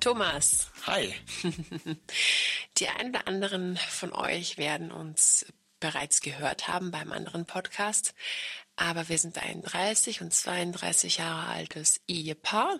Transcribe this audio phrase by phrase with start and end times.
[0.00, 0.70] Thomas.
[0.86, 1.14] Hi.
[2.78, 5.46] Die einen oder anderen von euch werden uns
[5.80, 8.14] bereits gehört haben beim anderen Podcast,
[8.76, 12.78] aber wir sind ein 30 und 32 Jahre altes Ehepaar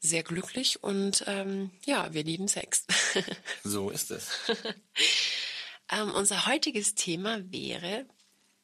[0.00, 2.86] sehr glücklich und ähm, ja, wir lieben Sex.
[3.64, 4.30] so ist es.
[5.92, 8.06] ähm, unser heutiges Thema wäre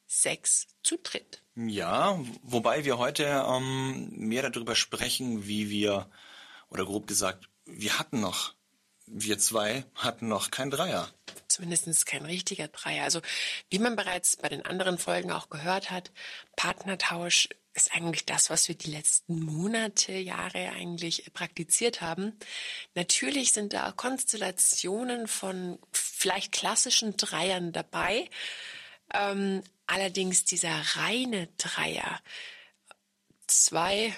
[0.07, 1.43] Sex zu dritt.
[1.55, 6.09] Ja, wobei wir heute ähm, mehr darüber sprechen, wie wir,
[6.69, 8.53] oder grob gesagt, wir hatten noch,
[9.05, 11.09] wir zwei hatten noch kein Dreier.
[11.47, 13.03] Zumindest kein richtiger Dreier.
[13.03, 13.21] Also
[13.69, 16.11] wie man bereits bei den anderen Folgen auch gehört hat,
[16.55, 22.37] Partnertausch ist eigentlich das, was wir die letzten Monate, Jahre eigentlich praktiziert haben.
[22.95, 28.29] Natürlich sind da Konstellationen von vielleicht klassischen Dreiern dabei.
[29.13, 32.19] Ähm, allerdings dieser reine Dreier,
[33.47, 34.13] zwei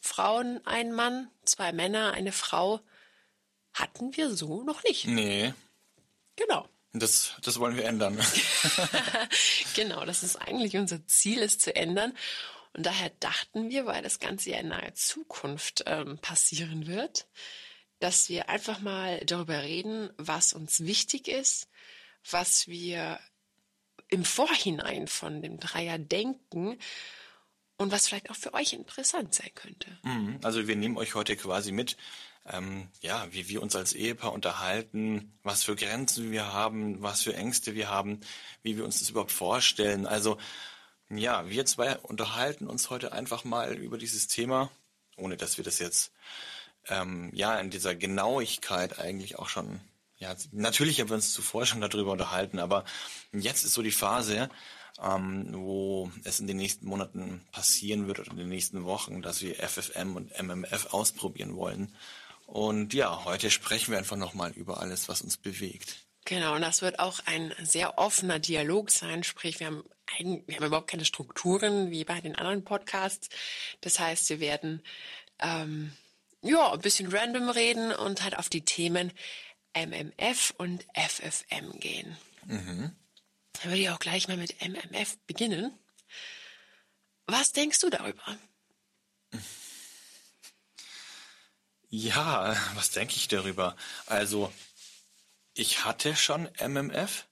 [0.00, 2.80] Frauen, ein Mann, zwei Männer, eine Frau,
[3.76, 5.06] hatten wir so noch nicht.
[5.06, 5.54] Nee.
[6.36, 6.68] Genau.
[6.92, 8.18] Das, das wollen wir ändern.
[9.74, 12.16] genau, das ist eigentlich unser Ziel, es zu ändern.
[12.72, 17.26] Und daher dachten wir, weil das Ganze ja in naher Zukunft ähm, passieren wird,
[18.00, 21.68] dass wir einfach mal darüber reden, was uns wichtig ist,
[22.30, 23.20] was wir
[24.08, 26.78] im Vorhinein von dem Dreier denken
[27.76, 29.98] und was vielleicht auch für euch interessant sein könnte.
[30.02, 30.38] Mhm.
[30.42, 31.96] Also wir nehmen euch heute quasi mit,
[32.50, 37.34] ähm, ja, wie wir uns als Ehepaar unterhalten, was für Grenzen wir haben, was für
[37.34, 38.20] Ängste wir haben,
[38.62, 40.06] wie wir uns das überhaupt vorstellen.
[40.06, 40.38] Also
[41.08, 44.70] ja, wir zwei unterhalten uns heute einfach mal über dieses Thema,
[45.16, 46.12] ohne dass wir das jetzt
[46.88, 49.80] ähm, ja in dieser Genauigkeit eigentlich auch schon
[50.18, 52.84] ja natürlich haben wir uns zuvor schon darüber unterhalten, aber
[53.32, 54.48] jetzt ist so die Phase,
[55.02, 59.42] ähm, wo es in den nächsten Monaten passieren wird oder in den nächsten Wochen, dass
[59.42, 61.94] wir FFM und MMF ausprobieren wollen.
[62.46, 66.06] Und ja, heute sprechen wir einfach nochmal über alles, was uns bewegt.
[66.24, 69.22] Genau, und das wird auch ein sehr offener Dialog sein.
[69.22, 69.84] Sprich, wir haben,
[70.18, 73.28] ein, wir haben überhaupt keine Strukturen wie bei den anderen Podcasts.
[73.80, 74.82] Das heißt, wir werden
[75.38, 75.92] ähm,
[76.42, 79.12] ja ein bisschen random reden und halt auf die Themen
[79.74, 82.16] MMF und FFM gehen.
[82.46, 82.90] Mhm.
[83.52, 85.78] Dann würde ich auch gleich mal mit MMF beginnen.
[87.26, 88.36] Was denkst du darüber?
[91.88, 93.76] Ja, was denke ich darüber?
[94.06, 94.52] Also
[95.54, 97.26] ich hatte schon MMF.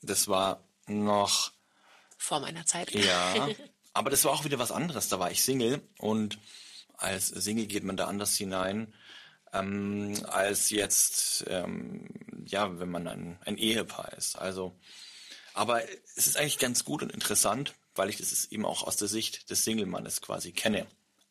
[0.00, 1.52] Das war noch
[2.18, 2.90] vor meiner Zeit.
[2.92, 3.48] Ja,
[3.92, 5.08] aber das war auch wieder was anderes.
[5.08, 6.38] Da war ich Single und
[6.96, 8.92] als Single geht man da anders hinein
[9.52, 12.08] ähm, als jetzt ähm,
[12.46, 14.36] ja, wenn man ein, ein Ehepaar ist.
[14.36, 14.78] Also,
[15.54, 15.82] aber
[16.16, 19.50] es ist eigentlich ganz gut und interessant, weil ich das eben auch aus der Sicht
[19.50, 20.86] des Single-Mannes quasi kenne.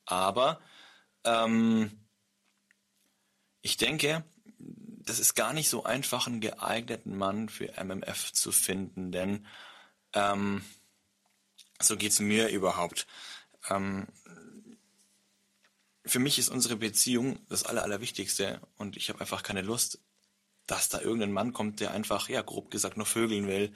[0.06, 0.62] Aber
[1.24, 2.01] ähm,
[3.62, 4.24] ich denke,
[4.58, 9.48] das ist gar nicht so einfach, einen geeigneten Mann für MMF zu finden, denn
[10.14, 10.64] ähm,
[11.82, 13.08] so geht's mir überhaupt.
[13.70, 14.08] Ähm,
[16.06, 20.00] für mich ist unsere Beziehung das Aller, Allerwichtigste und ich habe einfach keine Lust,
[20.68, 23.74] dass da irgendein Mann kommt, der einfach, ja, grob gesagt, nur vögeln will.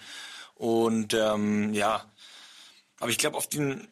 [0.56, 2.12] Und ähm, ja,
[3.00, 3.88] aber ich glaube, auf den,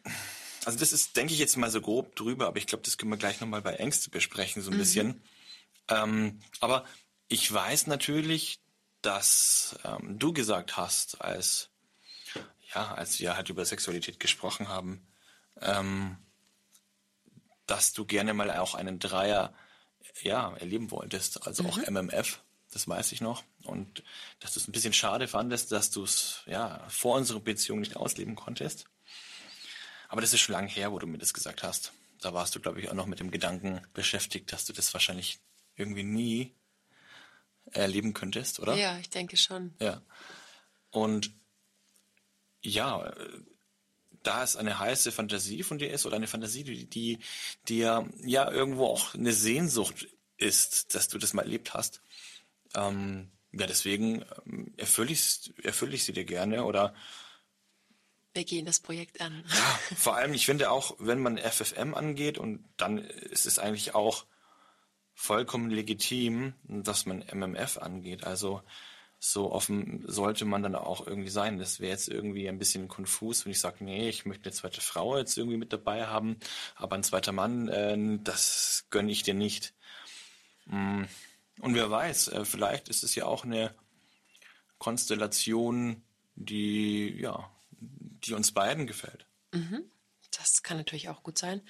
[0.64, 3.10] also das ist, denke ich jetzt mal so grob drüber, aber ich glaube, das können
[3.10, 4.78] wir gleich nochmal bei Ängste besprechen, so ein mhm.
[4.78, 5.22] bisschen.
[5.88, 6.84] Ähm, aber
[7.28, 8.60] ich weiß natürlich,
[9.02, 11.70] dass ähm, du gesagt hast, als
[12.74, 15.06] ja, als wir halt über Sexualität gesprochen haben,
[15.60, 16.16] ähm,
[17.66, 19.54] dass du gerne mal auch einen Dreier
[20.22, 21.68] ja erleben wolltest, also mhm.
[21.68, 22.40] auch MMF.
[22.72, 23.44] Das weiß ich noch.
[23.62, 24.02] Und
[24.40, 27.96] dass du es ein bisschen schade fandest, dass du es ja vor unserer Beziehung nicht
[27.96, 28.86] ausleben konntest.
[30.08, 31.92] Aber das ist schon lange her, wo du mir das gesagt hast.
[32.20, 35.38] Da warst du, glaube ich, auch noch mit dem Gedanken beschäftigt, dass du das wahrscheinlich
[35.76, 36.52] irgendwie nie
[37.72, 38.74] erleben könntest, oder?
[38.74, 39.74] Ja, ich denke schon.
[39.80, 40.02] Ja.
[40.90, 41.32] Und
[42.62, 43.12] ja,
[44.22, 47.18] da es eine heiße Fantasie von dir ist oder eine Fantasie, die, die
[47.68, 52.00] dir ja irgendwo auch eine Sehnsucht ist, dass du das mal erlebt hast,
[52.74, 54.24] ähm, ja, deswegen
[54.76, 56.94] erfülle ich, erfülle ich sie dir gerne oder
[58.32, 59.44] wir gehen das Projekt an.
[59.48, 63.94] Ja, vor allem, ich finde auch, wenn man FFM angeht und dann ist es eigentlich
[63.94, 64.26] auch
[65.14, 68.24] vollkommen legitim, dass man MMF angeht.
[68.24, 68.62] Also
[69.18, 71.58] so offen sollte man dann auch irgendwie sein.
[71.58, 74.82] Das wäre jetzt irgendwie ein bisschen konfus, wenn ich sage, nee, ich möchte eine zweite
[74.82, 76.36] Frau jetzt irgendwie mit dabei haben,
[76.76, 79.72] aber ein zweiter Mann, äh, das gönne ich dir nicht.
[80.66, 81.04] Mm.
[81.60, 83.74] Und wer weiß, äh, vielleicht ist es ja auch eine
[84.78, 86.02] Konstellation,
[86.34, 87.50] die ja,
[87.80, 89.26] die uns beiden gefällt.
[89.52, 89.84] Mhm.
[90.36, 91.62] Das kann natürlich auch gut sein.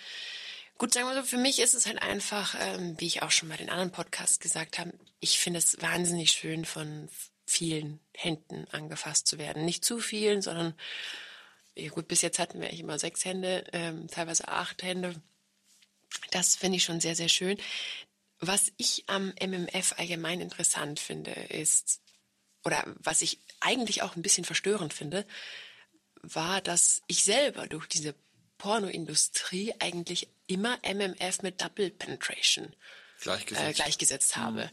[0.76, 3.49] Gut, sagen wir so, für mich ist es halt einfach, ähm, wie ich auch schon
[3.49, 7.09] bei den anderen Podcasts gesagt habe, ich finde es wahnsinnig schön, von
[7.47, 9.65] vielen Händen angefasst zu werden.
[9.65, 10.75] Nicht zu vielen, sondern
[11.76, 15.21] ja gut, bis jetzt hatten wir eigentlich immer sechs Hände, ähm, teilweise acht Hände.
[16.31, 17.56] Das finde ich schon sehr, sehr schön.
[18.41, 22.00] Was ich am MMF allgemein interessant finde, ist,
[22.65, 25.25] oder was ich eigentlich auch ein bisschen verstörend finde,
[26.23, 28.15] war, dass ich selber durch diese
[28.59, 32.75] Pornoindustrie eigentlich immer MMF mit Double Penetration
[33.21, 34.65] gleichgesetzt, äh, gleichgesetzt habe.
[34.65, 34.71] Mhm.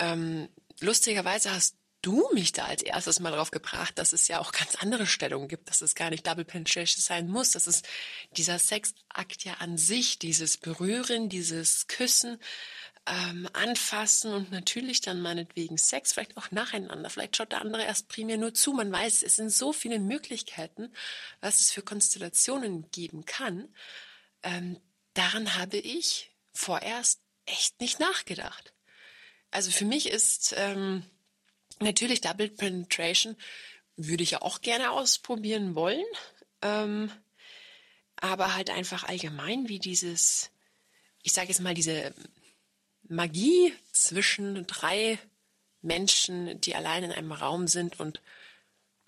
[0.00, 0.48] Ähm,
[0.80, 4.76] lustigerweise hast du mich da als erstes mal drauf gebracht, dass es ja auch ganz
[4.76, 7.82] andere Stellungen gibt, dass es gar nicht Double Penetration sein muss, dass es
[8.36, 12.38] dieser Sexakt ja an sich, dieses Berühren, dieses Küssen,
[13.08, 18.08] ähm, Anfassen und natürlich dann meinetwegen Sex, vielleicht auch nacheinander, vielleicht schaut der andere erst
[18.08, 20.92] primär nur zu, man weiß, es sind so viele Möglichkeiten,
[21.40, 23.68] was es für Konstellationen geben kann.
[24.42, 24.78] Ähm,
[25.14, 28.74] daran habe ich vorerst echt nicht nachgedacht.
[29.50, 31.02] Also für mich ist ähm,
[31.80, 33.36] Natürlich Double Penetration
[33.96, 36.04] würde ich ja auch gerne ausprobieren wollen.
[36.62, 37.10] Ähm,
[38.16, 40.50] aber halt einfach allgemein wie dieses,
[41.22, 42.12] ich sage jetzt mal, diese
[43.08, 45.18] Magie zwischen drei
[45.80, 48.20] Menschen, die allein in einem Raum sind und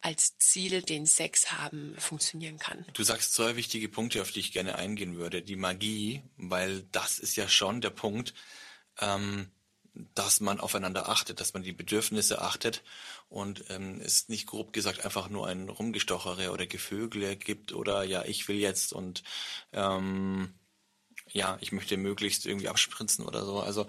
[0.02, 2.86] als Ziel den Sex haben, funktionieren kann.
[2.94, 5.42] Du sagst zwei wichtige Punkte, auf die ich gerne eingehen würde.
[5.42, 8.32] Die Magie, weil das ist ja schon der Punkt,
[8.98, 9.50] ähm,
[10.14, 12.82] dass man aufeinander achtet, dass man die Bedürfnisse achtet
[13.28, 18.24] und ähm, es nicht grob gesagt einfach nur ein Rumgestochere oder Gevögele gibt oder ja,
[18.24, 19.22] ich will jetzt und
[19.72, 20.54] ähm,
[21.32, 23.60] ja, ich möchte möglichst irgendwie absprinzen oder so.
[23.60, 23.86] Also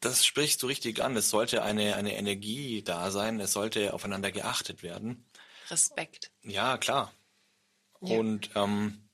[0.00, 1.16] das sprichst du richtig an.
[1.16, 5.24] Es sollte eine, eine Energie da sein, es sollte aufeinander geachtet werden.
[5.70, 6.30] Respekt.
[6.42, 7.12] Ja, klar.
[8.00, 8.16] Ja.
[8.16, 9.08] Und ähm,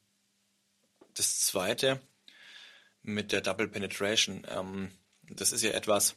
[1.15, 2.01] das Zweite
[3.03, 4.47] mit der Double Penetration.
[4.49, 4.93] Ähm,
[5.23, 6.17] das ist ja etwas,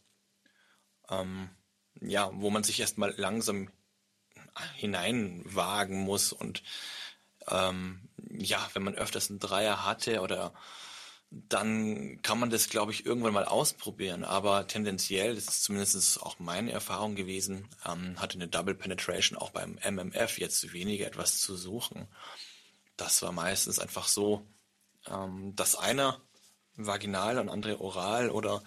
[1.10, 1.50] ähm,
[2.02, 3.72] ja, wo man sich erstmal langsam
[4.76, 6.64] hineinwagen muss und
[7.48, 10.54] ähm, ja, wenn man öfters einen Dreier hatte oder
[11.50, 14.24] dann kann man das, glaube ich, irgendwann mal ausprobieren.
[14.24, 19.50] Aber tendenziell, das ist zumindest auch meine Erfahrung gewesen, ähm, hatte eine Double Penetration auch
[19.50, 22.08] beim MMF jetzt weniger etwas zu suchen.
[22.96, 24.48] Das war meistens einfach so,
[25.08, 26.22] ähm, dass einer
[26.78, 28.64] vaginal und andere oral oder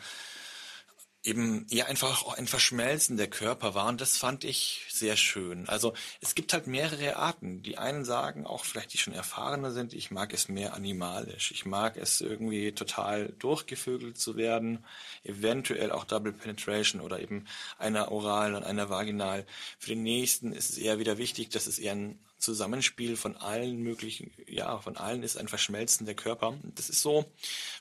[1.28, 5.68] eben ja einfach auch ein Verschmelzen der Körper war und das fand ich sehr schön.
[5.68, 5.92] Also
[6.22, 7.62] es gibt halt mehrere Arten.
[7.62, 11.50] Die einen sagen, auch vielleicht die schon erfahrener sind, ich mag es mehr animalisch.
[11.50, 14.84] Ich mag es irgendwie total durchgevögelt zu werden,
[15.22, 17.46] eventuell auch Double Penetration oder eben
[17.78, 19.44] einer oral und einer vaginal.
[19.78, 23.82] Für den nächsten ist es eher wieder wichtig, dass es eher ein Zusammenspiel von allen
[23.82, 26.56] möglichen, ja, von allen ist ein Verschmelzen der Körper.
[26.74, 27.30] Das ist so,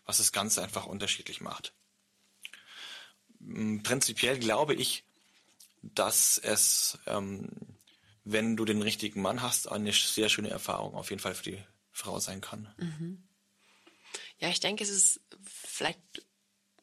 [0.05, 1.73] was das Ganze einfach unterschiedlich macht
[3.83, 5.03] prinzipiell glaube ich,
[5.81, 7.49] dass es, ähm,
[8.23, 11.63] wenn du den richtigen Mann hast, eine sehr schöne Erfahrung auf jeden Fall für die
[11.91, 12.73] Frau sein kann.
[12.77, 13.27] Mhm.
[14.39, 15.99] Ja, ich denke, es ist vielleicht,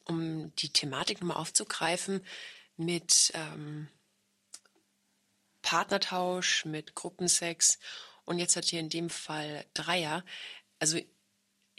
[0.05, 2.21] um die Thematik nochmal aufzugreifen,
[2.77, 3.87] mit ähm,
[5.61, 7.79] Partnertausch, mit Gruppensex
[8.25, 10.25] und jetzt hat hier in dem Fall Dreier.
[10.79, 10.99] Also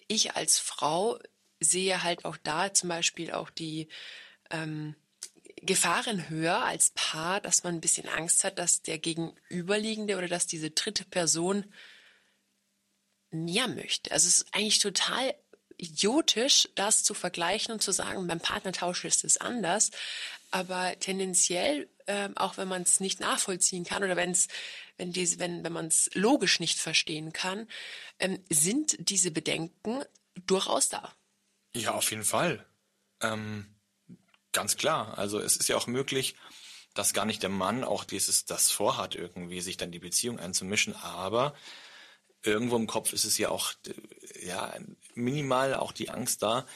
[0.08, 1.18] ich als Frau
[1.60, 3.88] sehe halt auch da zum Beispiel auch die
[4.50, 4.94] ähm,
[5.62, 10.46] Gefahren höher als Paar, dass man ein bisschen Angst hat, dass der Gegenüberliegende oder dass
[10.46, 11.64] diese dritte Person
[13.30, 14.12] mehr möchte.
[14.12, 15.34] Also es ist eigentlich total
[15.78, 19.90] idiotisch, das zu vergleichen und zu sagen, beim Partnertausch ist es anders.
[20.50, 24.48] Aber tendenziell, äh, auch wenn man es nicht nachvollziehen kann oder wenn's,
[24.96, 27.68] wenn diese, wenn, wenn man es logisch nicht verstehen kann,
[28.18, 30.02] ähm, sind diese Bedenken
[30.46, 31.14] durchaus da.
[31.74, 32.64] Ja, auf jeden Fall.
[33.20, 33.75] Ähm
[34.56, 35.18] Ganz klar.
[35.18, 36.34] Also es ist ja auch möglich,
[36.94, 40.96] dass gar nicht der Mann auch dieses das vorhat, irgendwie sich dann die Beziehung einzumischen,
[40.96, 41.54] aber
[42.42, 43.74] irgendwo im Kopf ist es ja auch
[44.42, 44.74] ja
[45.12, 46.66] minimal auch die Angst da,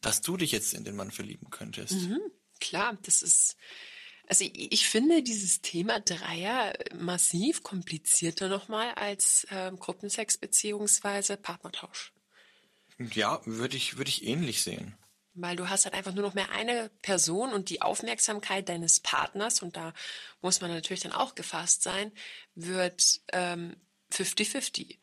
[0.00, 1.92] dass du dich jetzt in den Mann verlieben könntest.
[1.92, 2.18] Mhm,
[2.58, 3.56] klar, das ist
[4.26, 12.12] also ich, ich finde dieses Thema Dreier massiv komplizierter nochmal als äh, Gruppensex beziehungsweise Partnertausch.
[12.98, 14.96] Ja, würde ich, würde ich ähnlich sehen
[15.36, 19.62] weil du hast halt einfach nur noch mehr eine Person und die Aufmerksamkeit deines Partners,
[19.62, 19.92] und da
[20.40, 22.12] muss man natürlich dann auch gefasst sein,
[22.54, 23.00] wird
[23.32, 24.96] 50-50 ähm,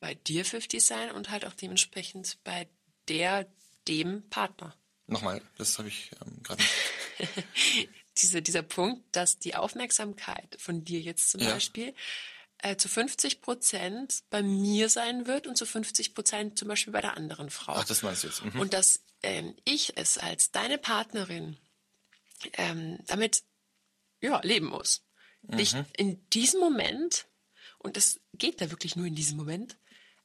[0.00, 2.68] bei dir 50 sein und halt auch dementsprechend bei
[3.08, 3.46] der,
[3.88, 4.76] dem Partner.
[5.06, 6.62] Nochmal, das habe ich ähm, gerade.
[8.20, 11.50] Diese, dieser Punkt, dass die Aufmerksamkeit von dir jetzt zum ja.
[11.50, 11.94] Beispiel
[12.62, 17.00] äh, zu 50 Prozent bei mir sein wird und zu 50 Prozent zum Beispiel bei
[17.00, 17.74] der anderen Frau.
[17.74, 18.44] Ach, das meinst du jetzt.
[18.44, 18.60] Mhm.
[18.60, 21.56] Und dass ähm, ich es als deine Partnerin
[22.54, 23.42] ähm, damit
[24.20, 25.04] ja, leben muss.
[25.42, 27.26] Dich in diesem Moment,
[27.78, 29.78] und das geht da wirklich nur in diesem Moment,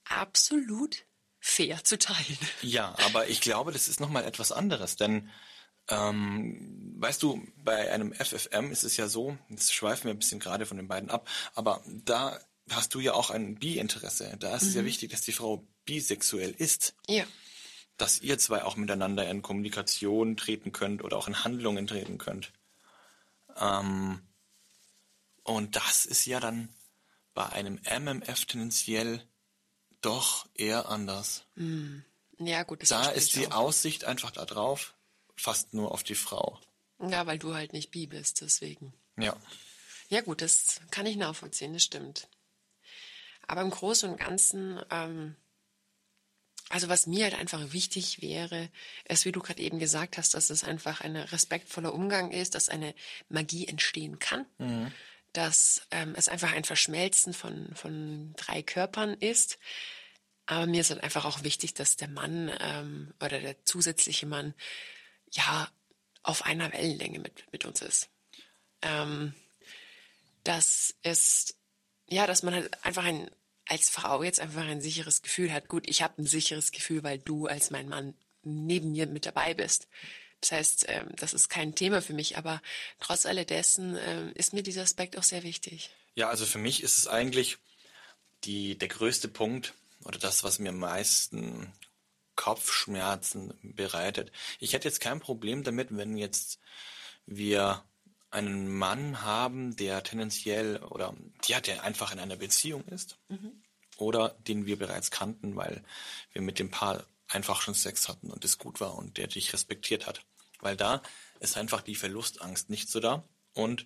[0.05, 1.05] absolut
[1.39, 2.37] fair zu teilen.
[2.61, 5.29] Ja, aber ich glaube, das ist nochmal etwas anderes, denn
[5.89, 10.39] ähm, weißt du, bei einem FFM ist es ja so, jetzt schweifen wir ein bisschen
[10.39, 14.37] gerade von den beiden ab, aber da hast du ja auch ein Bi-Interesse.
[14.39, 17.25] Da ist es ja wichtig, dass die Frau bisexuell ist, Ja.
[17.97, 22.53] dass ihr zwei auch miteinander in Kommunikation treten könnt oder auch in Handlungen treten könnt.
[23.57, 24.21] Ähm,
[25.43, 26.69] und das ist ja dann
[27.33, 29.27] bei einem MMF tendenziell
[30.01, 31.43] doch eher anders.
[32.39, 33.51] Ja, gut, das Da ist die.
[33.51, 34.93] Aussicht einfach da drauf,
[35.35, 36.59] fast nur auf die Frau.
[36.99, 38.93] Ja, weil du halt nicht bi bist, deswegen.
[39.17, 39.35] Ja.
[40.09, 42.27] Ja, gut, das kann ich nachvollziehen, das stimmt.
[43.47, 45.35] Aber im Großen und Ganzen, ähm,
[46.69, 48.69] also was mir halt einfach wichtig wäre,
[49.07, 52.69] ist, wie du gerade eben gesagt hast, dass es einfach ein respektvoller Umgang ist, dass
[52.69, 52.95] eine
[53.29, 54.45] Magie entstehen kann,
[55.33, 59.59] dass ähm, es einfach ein Verschmelzen von, von drei Körpern ist.
[60.45, 64.53] Aber mir ist halt einfach auch wichtig, dass der Mann ähm, oder der zusätzliche Mann
[65.33, 65.69] ja
[66.23, 68.09] auf einer Wellenlänge mit, mit uns ist.
[68.81, 69.33] Ähm,
[70.43, 71.55] dass es,
[72.07, 73.29] ja, dass man halt einfach ein,
[73.65, 75.67] als Frau jetzt einfach ein sicheres Gefühl hat.
[75.67, 78.13] Gut, ich habe ein sicheres Gefühl, weil du als mein Mann
[78.43, 79.87] neben mir mit dabei bist.
[80.41, 82.61] Das heißt, ähm, das ist kein Thema für mich, aber
[82.99, 85.89] trotz alledessen ähm, ist mir dieser Aspekt auch sehr wichtig.
[86.15, 87.57] Ja, also für mich ist es eigentlich
[88.43, 89.73] die, der größte Punkt
[90.03, 91.71] oder das, was mir am meisten
[92.35, 94.31] Kopfschmerzen bereitet.
[94.59, 96.59] Ich hätte jetzt kein Problem damit, wenn jetzt
[97.25, 97.83] wir
[98.31, 101.13] einen Mann haben, der tendenziell oder
[101.45, 103.19] ja, der einfach in einer Beziehung ist
[103.97, 105.83] oder den wir bereits kannten, weil
[106.31, 109.53] wir mit dem Paar einfach schon Sex hatten und es gut war und der dich
[109.53, 110.25] respektiert hat.
[110.59, 111.01] Weil da
[111.39, 113.23] ist einfach die Verlustangst nicht so da
[113.53, 113.85] und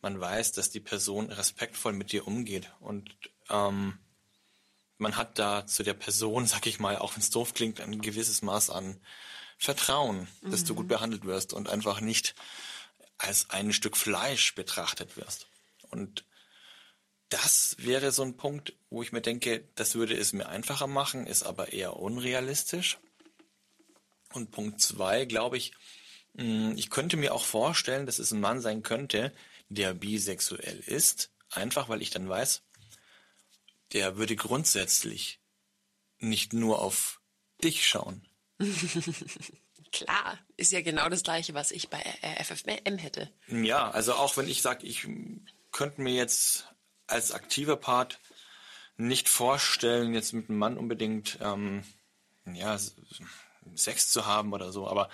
[0.00, 3.14] man weiß, dass die Person respektvoll mit dir umgeht und
[3.50, 3.98] ähm,
[4.98, 8.00] man hat da zu der Person, sag ich mal, auch wenn es doof klingt, ein
[8.00, 9.00] gewisses Maß an
[9.56, 12.34] Vertrauen, dass du gut behandelt wirst und einfach nicht
[13.16, 15.48] als ein Stück Fleisch betrachtet wirst.
[15.90, 16.24] Und
[17.28, 21.26] das wäre so ein Punkt, wo ich mir denke, das würde es mir einfacher machen,
[21.26, 22.98] ist aber eher unrealistisch.
[24.32, 25.72] Und Punkt zwei, glaube ich,
[26.34, 29.32] mh, ich könnte mir auch vorstellen, dass es ein Mann sein könnte,
[29.68, 32.62] der bisexuell ist, einfach weil ich dann weiß,
[33.92, 35.40] der würde grundsätzlich
[36.18, 37.20] nicht nur auf
[37.62, 38.26] dich schauen.
[39.92, 42.00] Klar, ist ja genau das gleiche, was ich bei
[42.42, 43.30] FFM hätte.
[43.46, 45.06] Ja, also auch wenn ich sage, ich
[45.72, 46.68] könnte mir jetzt
[47.06, 48.20] als aktiver Part
[48.96, 51.84] nicht vorstellen, jetzt mit einem Mann unbedingt ähm,
[52.44, 52.78] ja,
[53.74, 55.08] Sex zu haben oder so, aber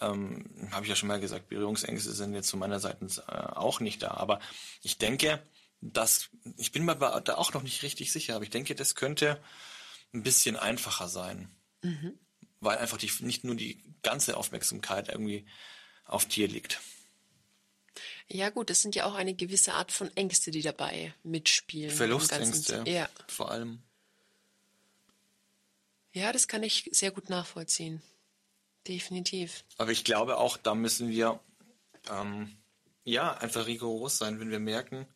[0.00, 3.80] ähm, habe ich ja schon mal gesagt, Berührungsängste sind jetzt zu meiner Seite äh, auch
[3.80, 4.12] nicht da.
[4.12, 4.40] Aber
[4.82, 5.42] ich denke,
[5.80, 9.42] dass ich bin mir da auch noch nicht richtig sicher, aber ich denke, das könnte
[10.12, 11.50] ein bisschen einfacher sein,
[12.60, 15.46] weil einfach die, nicht nur die ganze Aufmerksamkeit irgendwie
[16.04, 16.80] auf dir liegt.
[18.28, 21.94] Ja gut, das sind ja auch eine gewisse Art von Ängste, die dabei mitspielen.
[21.94, 22.84] Verlustängste.
[22.86, 23.08] Ja.
[23.28, 23.82] vor allem.
[26.12, 28.02] ja, das kann ich sehr gut nachvollziehen.
[28.88, 29.64] Definitiv.
[29.78, 31.40] Aber ich glaube auch, da müssen wir
[32.10, 32.56] ähm,
[33.04, 35.06] ja einfach rigoros sein, wenn wir merken,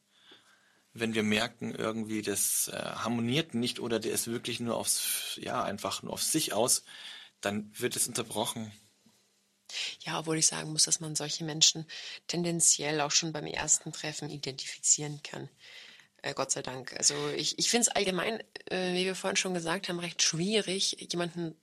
[0.92, 5.62] wenn wir merken, irgendwie das äh, harmoniert nicht oder der ist wirklich nur aufs, ja,
[5.62, 6.84] einfach nur auf sich aus,
[7.40, 8.72] dann wird es unterbrochen.
[10.00, 11.86] Ja, obwohl ich sagen muss, dass man solche Menschen
[12.26, 15.48] tendenziell auch schon beim ersten Treffen identifizieren kann.
[16.22, 16.92] Äh, Gott sei Dank.
[16.96, 20.96] Also ich, ich finde es allgemein, äh, wie wir vorhin schon gesagt haben, recht schwierig,
[21.12, 21.54] jemanden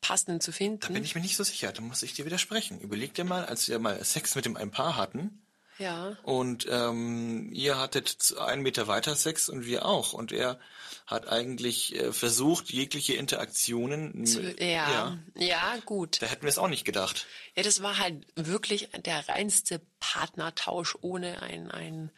[0.00, 0.92] passenden zu Da finden.
[0.92, 2.80] bin ich mir nicht so sicher, da muss ich dir widersprechen.
[2.80, 5.46] Überleg dir mal, als wir mal Sex mit dem ein Paar hatten
[5.78, 6.16] ja.
[6.22, 10.58] und ähm, ihr hattet einen Meter weiter Sex und wir auch und er
[11.06, 16.20] hat eigentlich äh, versucht, jegliche Interaktionen Zu, mit- ja, ja, gut.
[16.22, 17.26] Da hätten wir es auch nicht gedacht.
[17.56, 22.10] Ja, das war halt wirklich der reinste Partnertausch ohne ein, ein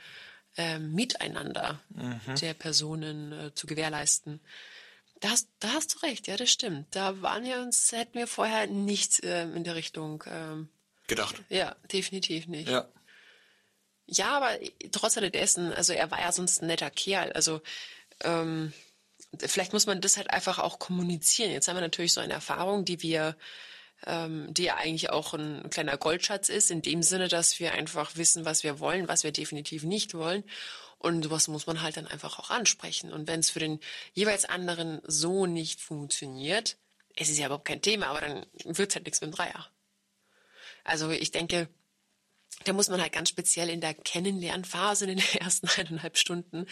[0.57, 1.81] ähm, Miteinander
[2.41, 4.41] der Personen äh, zu gewährleisten.
[5.21, 6.87] Da hast, da hast du recht, ja, das stimmt.
[6.95, 10.23] Da waren wir uns, hätten wir vorher nichts ähm, in der Richtung.
[10.27, 10.69] Ähm,
[11.07, 11.43] Gedacht.
[11.49, 12.69] ja, definitiv nicht.
[12.69, 12.87] Ja.
[14.07, 14.59] Ja, aber
[14.93, 17.33] trotz dessen, also er war ja sonst ein netter Kerl.
[17.33, 17.63] Also
[18.21, 18.73] ähm,
[19.39, 21.51] vielleicht muss man das halt einfach auch kommunizieren.
[21.51, 23.37] Jetzt haben wir natürlich so eine Erfahrung, die wir,
[24.07, 28.17] ähm, die ja eigentlich auch ein kleiner Goldschatz ist, in dem Sinne, dass wir einfach
[28.17, 30.45] wissen, was wir wollen, was wir definitiv nicht wollen.
[30.99, 33.13] Und sowas muss man halt dann einfach auch ansprechen.
[33.13, 33.81] Und wenn es für den
[34.13, 36.77] jeweils anderen so nicht funktioniert,
[37.17, 39.69] es ist ja überhaupt kein Thema, aber dann wird es halt nichts mit dem Dreier.
[40.83, 41.69] Also ich denke,
[42.65, 46.67] da muss man halt ganz speziell in der Kennenlernphase in den ersten eineinhalb Stunden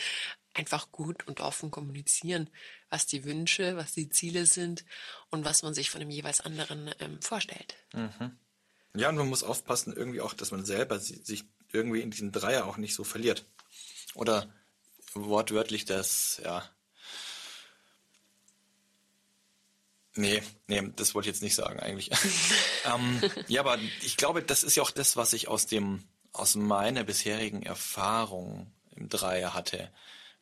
[0.54, 2.50] einfach gut und offen kommunizieren,
[2.90, 4.84] was die Wünsche, was die Ziele sind
[5.30, 7.76] und was man sich von dem jeweils anderen ähm, vorstellt.
[7.94, 8.38] Mhm.
[8.94, 12.66] Ja, und man muss aufpassen, irgendwie auch, dass man selber sich irgendwie in diesem Dreier
[12.66, 13.46] auch nicht so verliert.
[14.14, 14.52] Oder
[15.14, 16.68] wortwörtlich das, ja.
[20.14, 22.11] Nee, nee, das wollte ich jetzt nicht sagen eigentlich.
[22.92, 26.02] ähm, ja, aber ich glaube, das ist ja auch das, was ich aus dem,
[26.33, 29.90] aus meiner bisherigen Erfahrung im Dreier hatte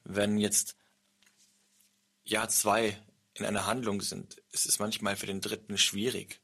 [0.04, 0.76] wenn jetzt
[2.24, 2.96] ja zwei
[3.34, 6.40] in einer Handlung sind, ist es manchmal für den Dritten schwierig.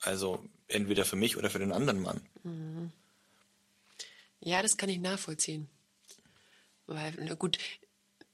[0.00, 2.20] Also entweder für mich oder für den anderen Mann.
[2.42, 2.92] Mhm.
[4.40, 5.68] Ja, das kann ich nachvollziehen.
[6.86, 7.58] Weil, na gut,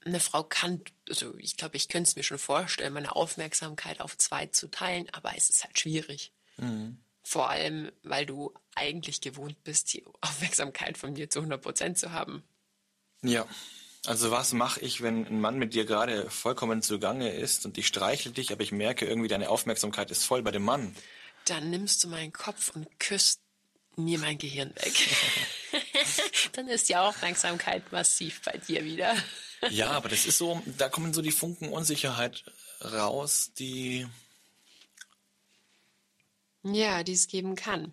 [0.04, 4.16] eine Frau kann, also ich glaube, ich könnte es mir schon vorstellen, meine Aufmerksamkeit auf
[4.18, 6.32] zwei zu teilen, aber es ist halt schwierig.
[6.56, 6.98] Mhm.
[7.22, 12.12] Vor allem, weil du eigentlich gewohnt bist, die Aufmerksamkeit von mir zu 100 Prozent zu
[12.12, 12.42] haben.
[13.22, 13.46] Ja.
[14.04, 17.86] Also was mache ich, wenn ein Mann mit dir gerade vollkommen zugange ist und ich
[17.86, 20.96] streichle dich, aber ich merke irgendwie, deine Aufmerksamkeit ist voll bei dem Mann?
[21.44, 23.40] Dann nimmst du meinen Kopf und küsst
[23.94, 24.92] mir mein Gehirn weg.
[26.52, 29.14] Dann ist die Aufmerksamkeit massiv bei dir wieder.
[29.70, 32.44] ja, aber das ist so, da kommen so die Funken Unsicherheit
[32.82, 34.06] raus, die
[36.64, 37.92] ja, die es geben kann.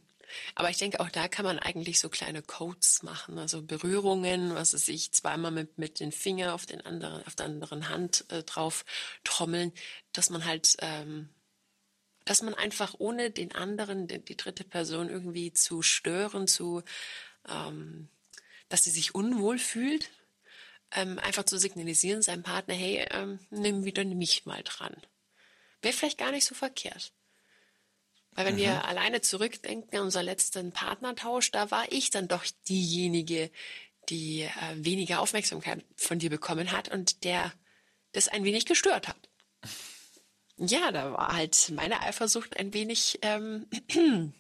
[0.53, 4.73] Aber ich denke, auch da kann man eigentlich so kleine Codes machen, also Berührungen, was
[4.73, 8.43] es sich zweimal mit, mit den Finger auf den anderen, auf der anderen Hand äh,
[8.43, 8.85] drauf
[9.23, 9.73] trommeln,
[10.13, 11.29] dass man halt, ähm,
[12.25, 16.83] dass man einfach ohne den anderen, die, die dritte Person irgendwie zu stören, zu,
[17.47, 18.07] ähm,
[18.69, 20.10] dass sie sich unwohl fühlt,
[20.91, 24.95] ähm, einfach zu signalisieren seinem Partner, hey, ähm, nimm wieder mich mal dran.
[25.82, 27.13] Wäre vielleicht gar nicht so verkehrt.
[28.32, 28.60] Weil wenn mhm.
[28.60, 33.51] wir alleine zurückdenken an unseren letzten Partnertausch, da war ich dann doch diejenige,
[34.10, 37.53] die äh, weniger Aufmerksamkeit von dir bekommen hat und der
[38.12, 39.29] das ein wenig gestört hat.
[40.62, 43.65] Ja, da war halt meine Eifersucht ein wenig ähm,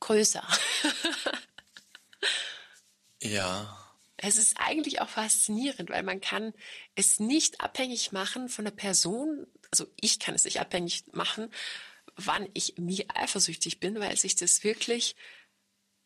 [0.00, 0.44] größer.
[3.22, 3.74] ja.
[4.20, 6.52] Es ist eigentlich auch faszinierend, weil man kann
[6.96, 11.50] es nicht abhängig machen von der Person, also ich kann es nicht abhängig machen
[12.18, 15.16] wann ich wie eifersüchtig bin, weil sich das wirklich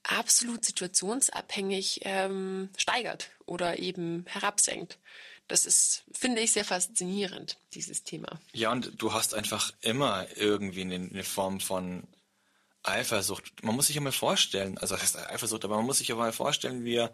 [0.04, 4.98] absolut situationsabhängig ähm, steigert oder eben herabsenkt.
[5.48, 8.40] Das ist, finde ich, sehr faszinierend, dieses Thema.
[8.52, 12.04] Ja, und du hast einfach immer irgendwie eine, eine Form von
[12.82, 13.62] Eifersucht.
[13.62, 16.16] Man muss sich ja mal vorstellen, also das heißt Eifersucht, aber man muss sich ja
[16.16, 17.12] mal vorstellen, wir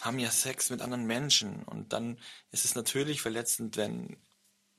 [0.00, 2.18] haben ja Sex mit anderen Menschen und dann
[2.50, 4.16] ist es natürlich verletzend, wenn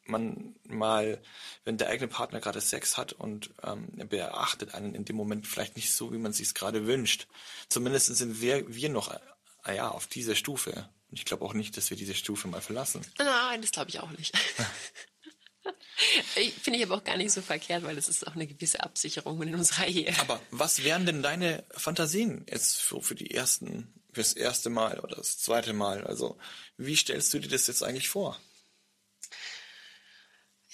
[0.06, 1.22] man mal,
[1.64, 5.48] wenn der eigene Partner gerade Sex hat und ähm, er beachtet einen in dem Moment
[5.48, 7.28] vielleicht nicht so, wie man sich gerade wünscht.
[7.70, 9.14] Zumindest sind wir, wir noch
[9.66, 10.90] äh, ja, auf dieser Stufe.
[11.10, 13.06] Und ich glaube auch nicht, dass wir diese Stufe mal verlassen.
[13.18, 14.38] Nein, das glaube ich auch nicht.
[15.96, 19.42] Finde ich aber auch gar nicht so verkehrt, weil das ist auch eine gewisse Absicherung
[19.44, 20.14] in unserer Ehe.
[20.20, 25.16] Aber was wären denn deine Fantasien jetzt für, für die ersten, fürs erste Mal oder
[25.18, 26.06] das zweite Mal?
[26.06, 26.38] Also,
[26.78, 28.40] wie stellst du dir das jetzt eigentlich vor?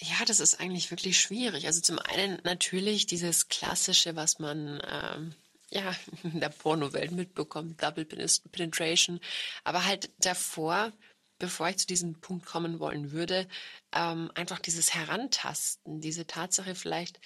[0.02, 1.66] Ja, das ist eigentlich wirklich schwierig.
[1.66, 5.36] Also zum einen natürlich dieses Klassische, was man ähm,
[5.70, 9.20] ja in der Pornowelt mitbekommt, Double Penetration.
[9.66, 10.94] Aber halt davor,
[11.40, 13.48] bevor ich zu diesem Punkt kommen wollen würde,
[13.94, 17.20] ähm, einfach dieses Herantasten, diese Tatsache vielleicht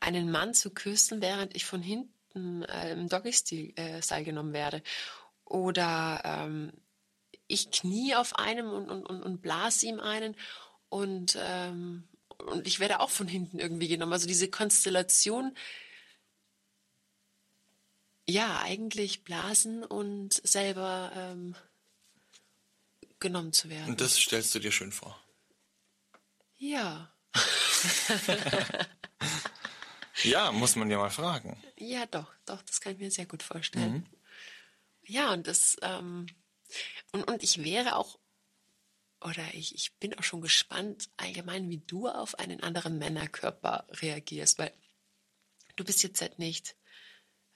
[0.00, 4.82] einen Mann zu küssen, während ich von hinten äh, im Doggy-Style äh, genommen werde.
[5.44, 6.72] Oder ähm,
[7.46, 10.34] ich knie auf einem und, und, und, und blas ihm einen
[10.88, 12.08] und ähm,
[12.46, 14.12] und ich werde auch von hinten irgendwie genommen.
[14.12, 15.56] Also diese Konstellation,
[18.28, 21.56] ja, eigentlich blasen und selber ähm,
[23.20, 23.88] genommen zu werden.
[23.88, 25.18] Und das stellst du dir schön vor.
[26.56, 27.12] Ja.
[30.22, 31.62] ja, muss man ja mal fragen.
[31.76, 33.92] Ja, doch, doch, das kann ich mir sehr gut vorstellen.
[33.92, 34.06] Mhm.
[35.02, 36.26] Ja, und das, ähm,
[37.12, 38.18] und, und ich wäre auch
[39.20, 44.58] oder ich, ich bin auch schon gespannt allgemein, wie du auf einen anderen Männerkörper reagierst,
[44.58, 44.72] weil
[45.76, 46.76] du bist jetzt halt nicht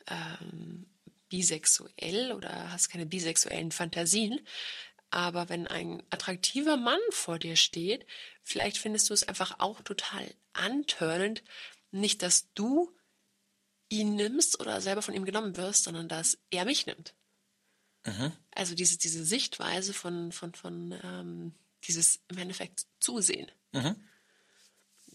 [0.09, 0.87] ähm,
[1.29, 4.41] bisexuell oder hast keine bisexuellen Fantasien,
[5.13, 8.07] aber wenn ein attraktiver Mann vor dir steht,
[8.43, 11.45] vielleicht findest du es einfach auch total antörnend,
[11.91, 12.97] nicht, dass du
[13.91, 17.15] ihn nimmst oder selber von ihm genommen wirst, sondern dass er mich nimmt.
[18.07, 18.33] Mhm.
[18.55, 23.53] Also diese, diese Sichtweise von, von, von ähm, dieses im Endeffekt Zusehen.
[23.73, 23.97] Mhm.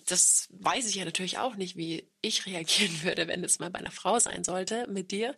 [0.06, 3.80] Das weiß ich ja natürlich auch nicht, wie ich reagieren würde, wenn es mal bei
[3.80, 5.36] einer Frau sein sollte mit dir.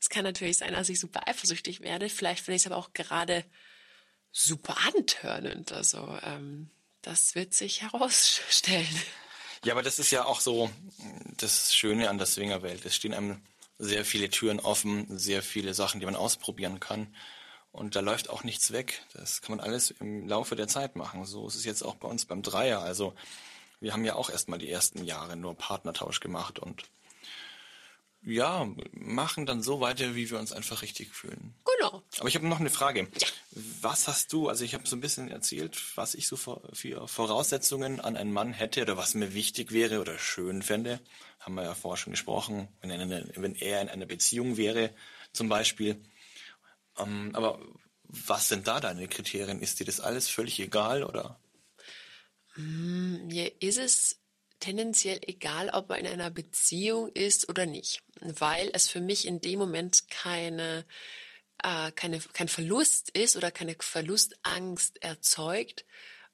[0.00, 2.08] Es kann natürlich sein, dass ich super eifersüchtig werde.
[2.08, 3.44] Vielleicht finde ich es aber auch gerade
[4.38, 5.72] super antörnend.
[5.72, 6.70] Also ähm,
[7.02, 8.86] das wird sich herausstellen.
[9.64, 10.70] Ja, aber das ist ja auch so
[11.36, 12.84] das Schöne an der Swingerwelt.
[12.84, 13.42] Es stehen einem
[13.78, 17.14] sehr viele Türen offen, sehr viele Sachen, die man ausprobieren kann.
[17.72, 19.02] Und da läuft auch nichts weg.
[19.14, 21.24] Das kann man alles im Laufe der Zeit machen.
[21.24, 22.80] So ist es jetzt auch bei uns beim Dreier.
[22.80, 23.14] Also
[23.80, 26.84] wir haben ja auch erstmal die ersten Jahre nur Partnertausch gemacht und
[28.22, 31.54] ja, machen dann so weiter, wie wir uns einfach richtig fühlen.
[31.76, 32.02] Genau.
[32.18, 33.08] Aber ich habe noch eine Frage.
[33.18, 33.28] Ja.
[33.80, 38.00] Was hast du, also ich habe so ein bisschen erzählt, was ich so für, Voraussetzungen
[38.00, 41.00] an einen Mann hätte oder was mir wichtig wäre oder schön fände.
[41.40, 44.94] Haben wir ja vorher schon gesprochen, wenn er, eine, wenn er in einer Beziehung wäre
[45.32, 46.02] zum Beispiel.
[46.98, 47.60] Ähm, aber
[48.02, 49.60] was sind da deine Kriterien?
[49.60, 51.38] Ist dir das alles völlig egal oder?
[52.56, 54.20] Mir ist es
[54.60, 59.40] tendenziell egal, ob man in einer Beziehung ist oder nicht, weil es für mich in
[59.40, 60.84] dem Moment keine,
[61.62, 65.84] äh, keine, kein Verlust ist oder keine Verlustangst erzeugt,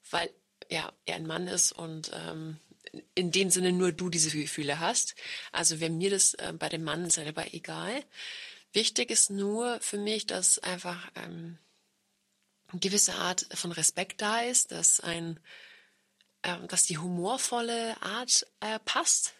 [0.09, 0.29] weil
[0.69, 2.59] ja, er ein Mann ist und ähm,
[3.13, 5.15] in dem Sinne nur du diese Gefühle hast.
[5.51, 8.03] Also wäre mir das äh, bei dem Mann selber egal.
[8.73, 11.57] Wichtig ist nur für mich, dass einfach ähm,
[12.67, 15.39] eine gewisse Art von Respekt da ist, dass ein
[16.67, 19.33] dass die humorvolle Art äh, passt.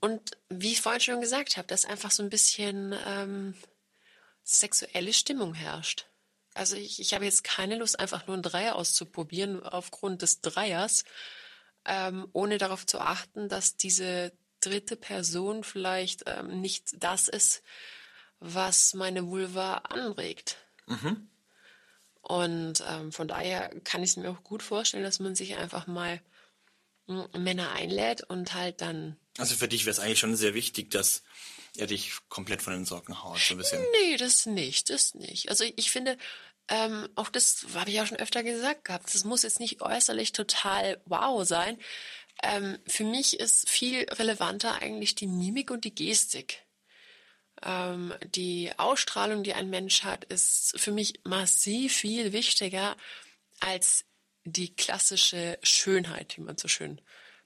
[0.00, 3.54] Und wie ich vorhin schon gesagt habe, dass einfach so ein bisschen ähm,
[4.42, 6.06] sexuelle Stimmung herrscht.
[6.54, 11.04] Also ich, ich habe jetzt keine Lust, einfach nur einen Dreier auszuprobieren aufgrund des Dreiers,
[11.84, 17.62] ähm, ohne darauf zu achten, dass diese dritte Person vielleicht ähm, nicht das ist,
[18.38, 20.58] was meine Vulva anregt.
[20.86, 21.28] Mhm.
[22.26, 25.86] Und ähm, von daher kann ich es mir auch gut vorstellen, dass man sich einfach
[25.86, 26.22] mal
[27.06, 29.16] hm, Männer einlädt und halt dann.
[29.36, 31.22] Also für dich wäre es eigentlich schon sehr wichtig, dass
[31.76, 33.82] er dich komplett von den Socken haut, so ein bisschen.
[34.00, 35.50] Nee, das nicht, das nicht.
[35.50, 36.16] Also ich finde,
[36.68, 40.32] ähm, auch das habe ich auch schon öfter gesagt gehabt, das muss jetzt nicht äußerlich
[40.32, 41.78] total wow sein.
[42.42, 46.63] Ähm, für mich ist viel relevanter eigentlich die Mimik und die Gestik.
[47.62, 52.96] Ähm, die Ausstrahlung, die ein Mensch hat, ist für mich massiv viel wichtiger
[53.60, 54.04] als
[54.44, 57.00] die klassische Schönheit, wie man so schön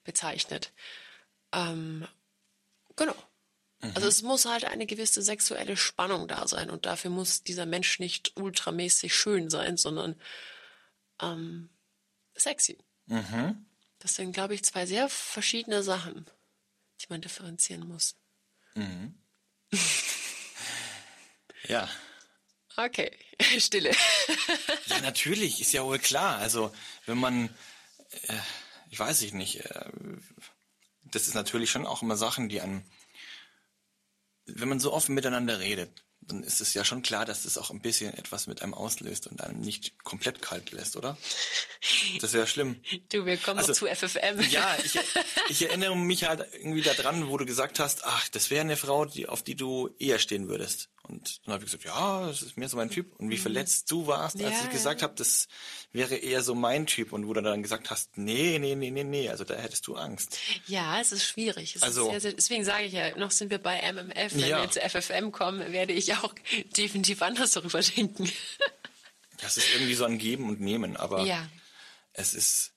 [0.04, 0.72] bezeichnet.
[1.52, 2.06] Ähm,
[2.96, 3.14] genau.
[3.80, 3.92] Mhm.
[3.94, 8.00] Also es muss halt eine gewisse sexuelle Spannung da sein und dafür muss dieser Mensch
[8.00, 10.20] nicht ultramäßig schön sein, sondern
[11.22, 11.70] ähm,
[12.34, 12.78] sexy.
[13.06, 13.66] Mhm.
[14.00, 16.26] Das sind, glaube ich, zwei sehr verschiedene Sachen,
[17.00, 18.16] die man differenzieren muss.
[18.74, 19.14] Mhm.
[21.68, 21.88] ja.
[22.76, 23.10] Okay,
[23.58, 23.90] Stille.
[24.86, 26.38] ja, natürlich, ist ja wohl klar.
[26.38, 26.72] Also,
[27.06, 27.48] wenn man,
[28.22, 28.38] äh,
[28.90, 29.90] ich weiß ich nicht, äh,
[31.02, 32.84] das ist natürlich schon auch immer Sachen, die an,
[34.46, 37.70] wenn man so offen miteinander redet, dann ist es ja schon klar, dass das auch
[37.70, 41.16] ein bisschen etwas mit einem auslöst und einem nicht komplett kalt lässt, oder?
[42.20, 42.80] Das wäre schlimm.
[43.10, 44.40] Du, wir kommen also, zu FFM.
[44.50, 44.98] Ja, ich,
[45.48, 49.04] ich erinnere mich halt irgendwie daran, wo du gesagt hast, ach, das wäre eine Frau,
[49.04, 50.90] die, auf die du eher stehen würdest.
[51.08, 53.14] Und dann habe ich gesagt, ja, das ist mir so mein Typ.
[53.16, 53.40] Und wie mhm.
[53.40, 55.08] verletzt du warst, als ja, ich gesagt ja.
[55.08, 55.48] habe, das
[55.92, 57.12] wäre eher so mein Typ.
[57.12, 59.96] Und wo du dann gesagt hast, nee, nee, nee, nee, nee, also da hättest du
[59.96, 60.38] Angst.
[60.66, 61.76] Ja, es ist schwierig.
[61.76, 64.34] Es also, ist sehr, deswegen sage ich ja, noch sind wir bei MMF.
[64.34, 64.62] Wenn ja.
[64.62, 66.34] wir zu FFM kommen, werde ich auch
[66.76, 68.30] definitiv anders darüber denken.
[69.40, 71.26] das ist irgendwie so ein Geben und Nehmen, aber
[72.12, 72.72] es ist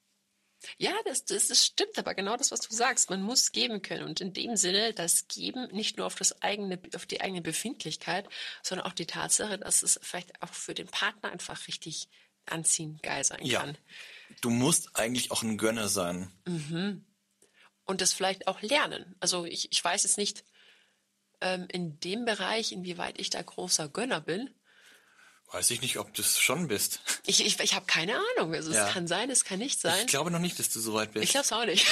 [0.78, 4.04] ja, das, das, das stimmt, aber genau das, was du sagst, man muss geben können.
[4.04, 8.28] Und in dem Sinne, das Geben nicht nur auf das eigene, auf die eigene Befindlichkeit,
[8.62, 12.08] sondern auch die Tatsache, dass es vielleicht auch für den Partner einfach richtig
[12.45, 13.62] anziehend geil sein ja.
[13.62, 13.78] kann.
[14.41, 16.32] Du musst eigentlich auch ein Gönner sein.
[16.45, 17.06] Mhm.
[17.86, 19.15] Und das vielleicht auch lernen.
[19.19, 20.43] Also ich, ich weiß jetzt nicht
[21.41, 24.50] ähm, in dem Bereich, inwieweit ich da großer Gönner bin.
[25.52, 27.02] Weiß ich nicht, ob du es schon bist.
[27.28, 28.54] Ich, ich, ich habe keine Ahnung.
[28.54, 28.88] Also ja.
[28.88, 30.00] es kann sein, es kann nicht sein.
[30.02, 31.24] Ich glaube noch nicht, dass du so weit bist.
[31.24, 31.86] Ich glaube es auch nicht.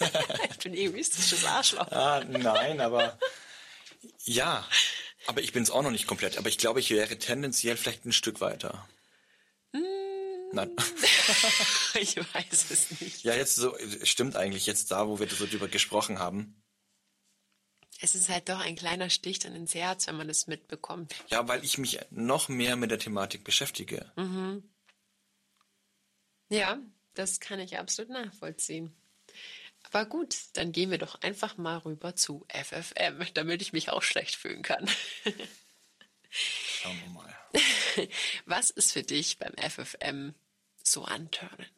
[0.00, 0.06] Nee.
[0.50, 1.86] ich bin egoistisches Arschloch.
[1.92, 3.18] Ah, nein, aber
[4.24, 4.66] ja.
[5.26, 6.38] Aber ich bin es auch noch nicht komplett.
[6.38, 8.88] Aber ich glaube, ich wäre tendenziell vielleicht ein Stück weiter.
[9.72, 9.78] Mm.
[10.52, 10.70] Nein.
[12.00, 13.24] ich weiß es nicht.
[13.24, 16.63] Ja, jetzt so, stimmt eigentlich, jetzt da, wo wir so drüber gesprochen haben
[18.04, 21.14] es ist halt doch ein kleiner Stich dann ins Herz, wenn man das mitbekommt.
[21.28, 24.12] Ja, weil ich mich noch mehr mit der Thematik beschäftige.
[24.16, 24.62] Mhm.
[26.50, 26.78] Ja,
[27.14, 28.94] das kann ich absolut nachvollziehen.
[29.84, 34.02] Aber gut, dann gehen wir doch einfach mal rüber zu FFM, damit ich mich auch
[34.02, 34.86] schlecht fühlen kann.
[36.30, 37.34] Schauen wir mal.
[38.44, 40.34] Was ist für dich beim FFM
[40.82, 41.70] so antörnend?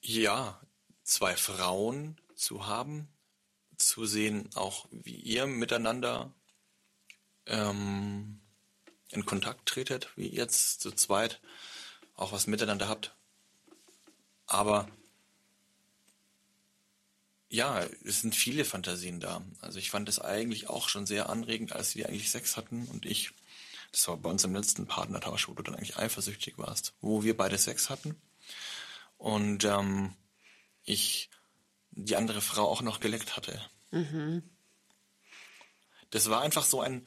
[0.00, 0.60] Ja,
[1.10, 3.08] zwei Frauen zu haben,
[3.76, 6.32] zu sehen, auch wie ihr miteinander
[7.46, 8.40] ähm,
[9.08, 11.40] in Kontakt tretet, wie ihr jetzt zu zweit
[12.14, 13.14] auch was miteinander habt.
[14.46, 14.88] Aber
[17.48, 19.42] ja, es sind viele Fantasien da.
[19.60, 23.04] Also ich fand es eigentlich auch schon sehr anregend, als wir eigentlich Sex hatten und
[23.04, 23.32] ich,
[23.90, 27.36] das war bei uns im letzten Partnertausch, wo du dann eigentlich eifersüchtig warst, wo wir
[27.36, 28.14] beide Sex hatten
[29.18, 30.14] und ähm,
[30.84, 31.30] ich
[31.90, 33.60] die andere Frau auch noch geleckt hatte.
[33.90, 34.42] Mhm.
[36.10, 37.06] Das war einfach so ein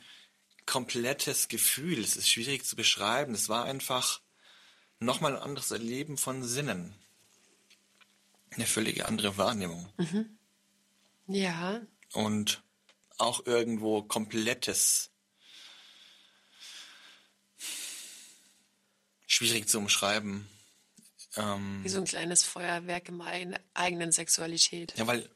[0.65, 1.99] komplettes Gefühl.
[1.99, 3.33] Es ist schwierig zu beschreiben.
[3.33, 4.21] Es war einfach
[4.99, 6.95] nochmal ein anderes Erleben von Sinnen.
[8.51, 9.91] Eine völlige andere Wahrnehmung.
[9.97, 10.37] Mhm.
[11.27, 11.81] Ja.
[12.13, 12.63] Und
[13.17, 15.09] auch irgendwo komplettes.
[19.25, 20.47] Schwierig zu umschreiben.
[21.35, 23.23] Ähm, Wie so ein kleines Feuerwerk im
[23.73, 24.93] eigenen Sexualität.
[24.97, 25.29] Ja, weil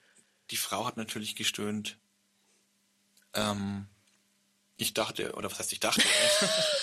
[0.52, 1.98] die Frau hat natürlich gestöhnt.
[3.34, 3.88] Ähm,
[4.78, 6.04] ich dachte, oder was heißt ich dachte?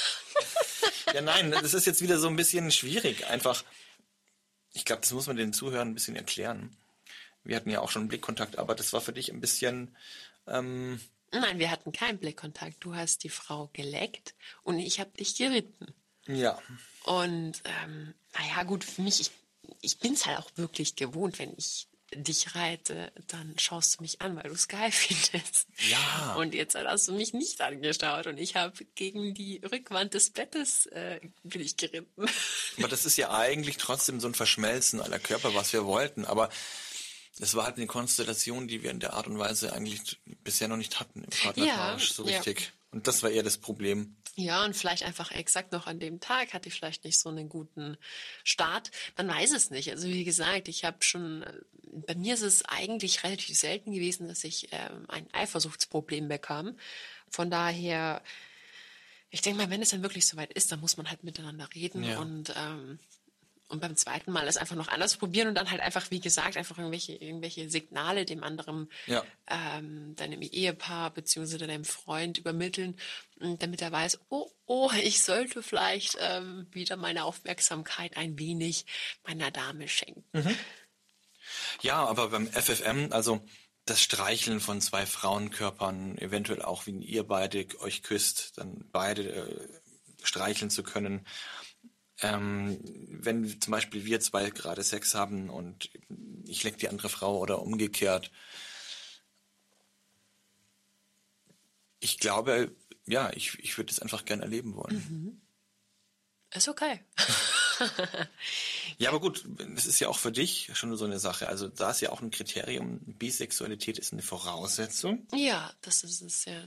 [1.14, 3.26] ja, nein, das ist jetzt wieder so ein bisschen schwierig.
[3.26, 3.64] Einfach,
[4.72, 6.76] ich glaube, das muss man den Zuhörern ein bisschen erklären.
[7.44, 9.94] Wir hatten ja auch schon Blickkontakt, aber das war für dich ein bisschen.
[10.46, 11.00] Ähm,
[11.30, 12.76] Nein, wir hatten keinen Blickkontakt.
[12.80, 15.94] Du hast die Frau geleckt und ich habe dich geritten.
[16.26, 16.58] Ja.
[17.04, 19.30] Und ähm, naja, gut, für mich, ich,
[19.80, 24.20] ich bin es halt auch wirklich gewohnt, wenn ich dich reite, dann schaust du mich
[24.20, 25.66] an, weil du es geil findest.
[25.88, 26.34] Ja.
[26.34, 30.86] Und jetzt hast du mich nicht angeschaut und ich habe gegen die Rückwand des Bettes
[30.86, 32.26] äh, bin ich geritten.
[32.78, 36.24] Aber das ist ja eigentlich trotzdem so ein Verschmelzen aller Körper, was wir wollten.
[36.24, 36.50] Aber
[37.40, 40.76] es war halt eine Konstellation, die wir in der Art und Weise eigentlich bisher noch
[40.76, 42.60] nicht hatten im Partnertausch ja, so richtig.
[42.60, 42.66] Ja.
[42.94, 44.14] Und das war eher das Problem.
[44.36, 47.48] Ja, und vielleicht einfach exakt noch an dem Tag hatte ich vielleicht nicht so einen
[47.48, 47.96] guten
[48.44, 48.92] Start.
[49.16, 49.90] Man weiß es nicht.
[49.90, 51.44] Also wie gesagt, ich habe schon,
[51.82, 56.78] bei mir ist es eigentlich relativ selten gewesen, dass ich ähm, ein Eifersuchtsproblem bekam.
[57.28, 58.22] Von daher,
[59.30, 62.04] ich denke mal, wenn es dann wirklich soweit ist, dann muss man halt miteinander reden
[62.04, 62.20] ja.
[62.20, 63.00] und ähm,
[63.74, 66.56] und beim zweiten Mal es einfach noch anders probieren und dann halt einfach, wie gesagt,
[66.56, 69.22] einfach irgendwelche, irgendwelche Signale dem anderen, ja.
[69.48, 72.96] ähm, deinem Ehepaar beziehungsweise deinem Freund übermitteln,
[73.58, 78.86] damit er weiß, oh, oh, ich sollte vielleicht ähm, wieder meine Aufmerksamkeit ein wenig
[79.26, 80.24] meiner Dame schenken.
[80.32, 80.56] Mhm.
[81.82, 83.44] Ja, aber beim FFM, also
[83.84, 89.68] das Streicheln von zwei Frauenkörpern, eventuell auch, wie ihr beide euch küsst, dann beide äh,
[90.22, 91.26] streicheln zu können,
[92.24, 95.90] ähm, wenn zum Beispiel wir zwei gerade Sex haben und
[96.46, 98.30] ich leck die andere Frau oder umgekehrt.
[102.00, 102.74] Ich glaube,
[103.06, 104.96] ja, ich, ich würde es einfach gern erleben wollen.
[104.96, 105.40] Mhm.
[106.54, 107.00] Ist okay.
[108.98, 111.48] ja, aber gut, das ist ja auch für dich schon so eine Sache.
[111.48, 115.26] Also da ist ja auch ein Kriterium, Bisexualität ist eine Voraussetzung.
[115.34, 116.62] Ja, das ist es ja.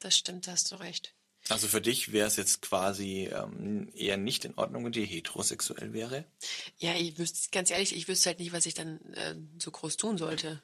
[0.00, 1.14] Das stimmt, da hast du recht.
[1.48, 5.92] Also für dich wäre es jetzt quasi ähm, eher nicht in Ordnung, wenn die heterosexuell
[5.92, 6.24] wäre?
[6.78, 9.96] Ja, ich wüsste, ganz ehrlich, ich wüsste halt nicht, was ich dann äh, so groß
[9.96, 10.62] tun sollte.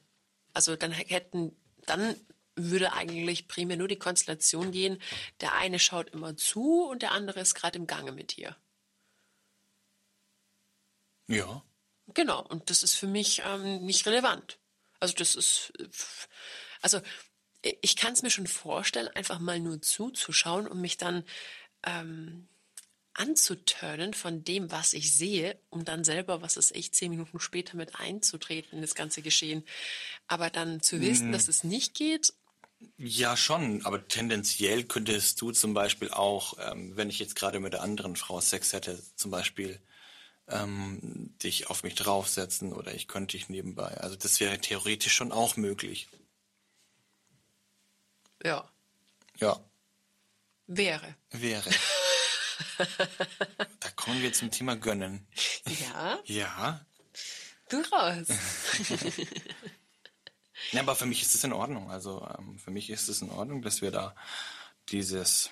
[0.53, 2.15] Also dann hätten, dann
[2.57, 5.01] würde eigentlich primär nur die Konstellation gehen,
[5.41, 8.57] der eine schaut immer zu und der andere ist gerade im Gange mit dir.
[11.27, 11.65] Ja.
[12.09, 14.59] Genau, und das ist für mich ähm, nicht relevant.
[15.01, 15.73] Also das ist,
[16.83, 17.01] also
[17.81, 21.25] ich kann es mir schon vorstellen, einfach mal nur zuzuschauen und mich dann
[21.85, 22.49] ähm,
[23.15, 27.77] anzuturnen von dem, was ich sehe, um dann selber, was ist ich, zehn Minuten später
[27.77, 29.65] mit einzutreten in das ganze Geschehen.
[30.27, 31.33] Aber dann zu wissen, mhm.
[31.33, 32.35] dass es nicht geht.
[32.99, 37.73] Ja, schon, aber tendenziell könntest du zum Beispiel auch, ähm, wenn ich jetzt gerade mit
[37.73, 39.81] der anderen Frau Sex hätte, zum Beispiel
[40.49, 43.97] ähm, dich auf mich draufsetzen oder ich könnte dich nebenbei.
[43.99, 46.09] Also das wäre theoretisch schon auch möglich.
[48.45, 48.71] Ja.
[49.39, 49.59] Ja.
[50.67, 51.17] Wäre.
[51.31, 51.71] Wäre.
[53.81, 55.27] da kommen wir zum Thema Gönnen.
[55.67, 56.19] Ja?
[56.25, 56.87] Ja.
[57.69, 58.29] Durchaus.
[60.73, 61.91] ja, aber für mich ist es in Ordnung.
[61.91, 64.15] Also ähm, für mich ist es in Ordnung, dass wir da
[64.91, 65.51] dieses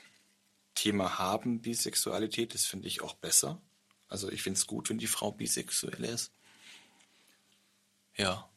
[0.74, 2.54] Thema haben, Bisexualität.
[2.54, 3.60] Das finde ich auch besser.
[4.08, 6.32] Also ich finde es gut, wenn die Frau bisexuell ist.
[8.16, 8.48] Ja.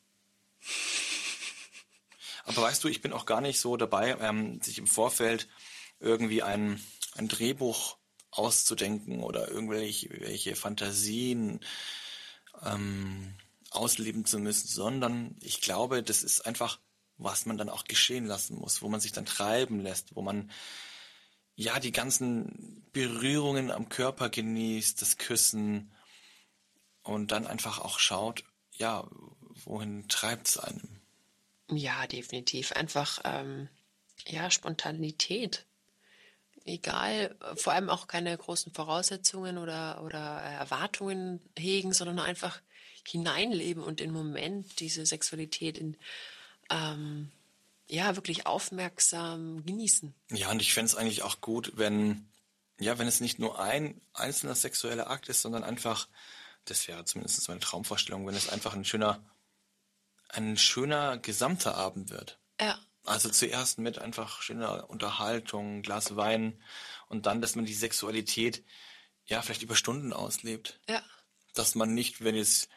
[2.46, 5.48] Aber weißt du, ich bin auch gar nicht so dabei, ähm, sich im Vorfeld
[6.00, 6.82] irgendwie ein,
[7.16, 7.98] ein Drehbuch
[8.32, 11.60] auszudenken oder irgendwelche welche Fantasien
[12.64, 13.36] ähm,
[13.72, 16.80] ausleben zu müssen, sondern ich glaube, das ist einfach
[17.18, 20.52] was man dann auch geschehen lassen muss, wo man sich dann treiben lässt, wo man
[21.56, 25.94] ja die ganzen Berührungen am Körper genießt, das Küssen
[27.04, 29.08] und dann einfach auch schaut, ja,
[29.64, 30.95] wohin treibt es einem?
[31.70, 32.72] Ja, definitiv.
[32.74, 33.70] Einfach, ähm,
[34.28, 35.66] ja, Spontanität.
[36.64, 42.60] Egal, vor allem auch keine großen Voraussetzungen oder, oder Erwartungen hegen, sondern einfach
[43.08, 45.96] hineinleben und im Moment diese Sexualität in,
[46.72, 47.32] ähm,
[47.88, 50.14] ja, wirklich aufmerksam genießen.
[50.32, 52.28] Ja, und ich fände es eigentlich auch gut, wenn,
[52.80, 56.08] ja, wenn es nicht nur ein einzelner sexueller Akt ist, sondern einfach,
[56.66, 59.24] das wäre zumindest meine Traumvorstellung, wenn es einfach ein schöner,
[60.36, 62.40] ein schöner gesamter Abend wird.
[62.60, 62.80] Ja.
[63.04, 66.62] Also zuerst mit einfach schöner Unterhaltung, Glas Wein
[67.08, 68.64] und dann, dass man die Sexualität
[69.26, 70.80] ja vielleicht über Stunden auslebt.
[70.90, 71.04] Ja.
[71.54, 72.68] Dass man nicht, wenn jetzt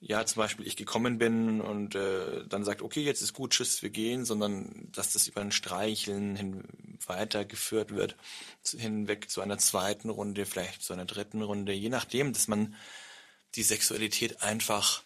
[0.00, 3.82] ja zum Beispiel ich gekommen bin und äh, dann sagt, okay, jetzt ist gut, tschüss,
[3.82, 8.16] wir gehen, sondern dass das über ein Streicheln hin weitergeführt wird,
[8.64, 12.74] hinweg zu einer zweiten Runde, vielleicht zu einer dritten Runde, je nachdem, dass man
[13.54, 15.02] die Sexualität einfach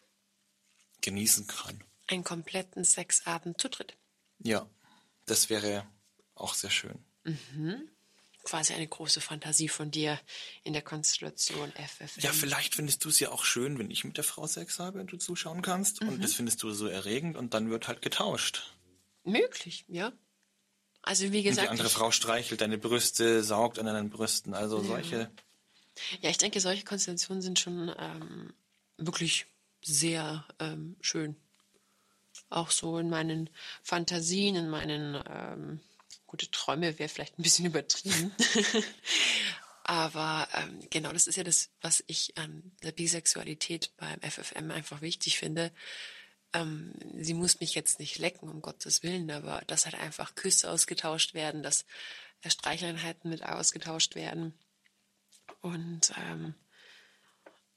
[1.00, 1.84] genießen kann.
[2.08, 3.96] Einen kompletten Sexabend zu dritt.
[4.40, 4.68] Ja,
[5.26, 5.86] das wäre
[6.34, 7.04] auch sehr schön.
[7.24, 7.88] Mhm
[8.48, 10.18] quasi eine große Fantasie von dir
[10.62, 12.20] in der Konstellation FFM.
[12.20, 15.00] Ja, vielleicht findest du es ja auch schön, wenn ich mit der Frau Sex habe
[15.00, 16.02] und du zuschauen kannst.
[16.02, 16.08] Mhm.
[16.08, 18.74] Und das findest du so erregend und dann wird halt getauscht.
[19.24, 20.12] Möglich, ja.
[21.02, 21.68] Also wie gesagt.
[21.68, 24.54] Und die andere Frau streichelt deine Brüste, saugt an deinen Brüsten.
[24.54, 25.30] Also solche.
[26.20, 28.54] Ja, ich denke, solche Konstellationen sind schon ähm,
[28.96, 29.46] wirklich
[29.84, 31.36] sehr ähm, schön.
[32.50, 33.50] Auch so in meinen
[33.82, 35.80] Fantasien, in meinen ähm,
[36.26, 38.32] gute Träume wäre vielleicht ein bisschen übertrieben.
[39.84, 45.00] Aber ähm, genau das ist ja das, was ich an der Bisexualität beim FFM einfach
[45.00, 45.72] wichtig finde.
[46.52, 50.70] Ähm, sie muss mich jetzt nicht lecken, um Gottes Willen, aber dass halt einfach Küsse
[50.70, 51.86] ausgetauscht werden, dass
[52.46, 54.52] Streicheleinheiten mit ausgetauscht werden.
[55.60, 56.54] Und ähm,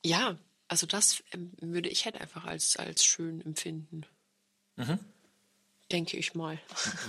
[0.03, 4.05] ja, also das ähm, würde ich halt einfach als, als schön empfinden.
[4.75, 4.99] Mhm
[5.91, 6.59] denke ich mal.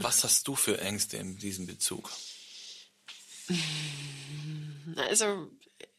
[0.01, 2.11] Was hast du für Ängste in diesem Bezug?
[4.97, 5.51] Also,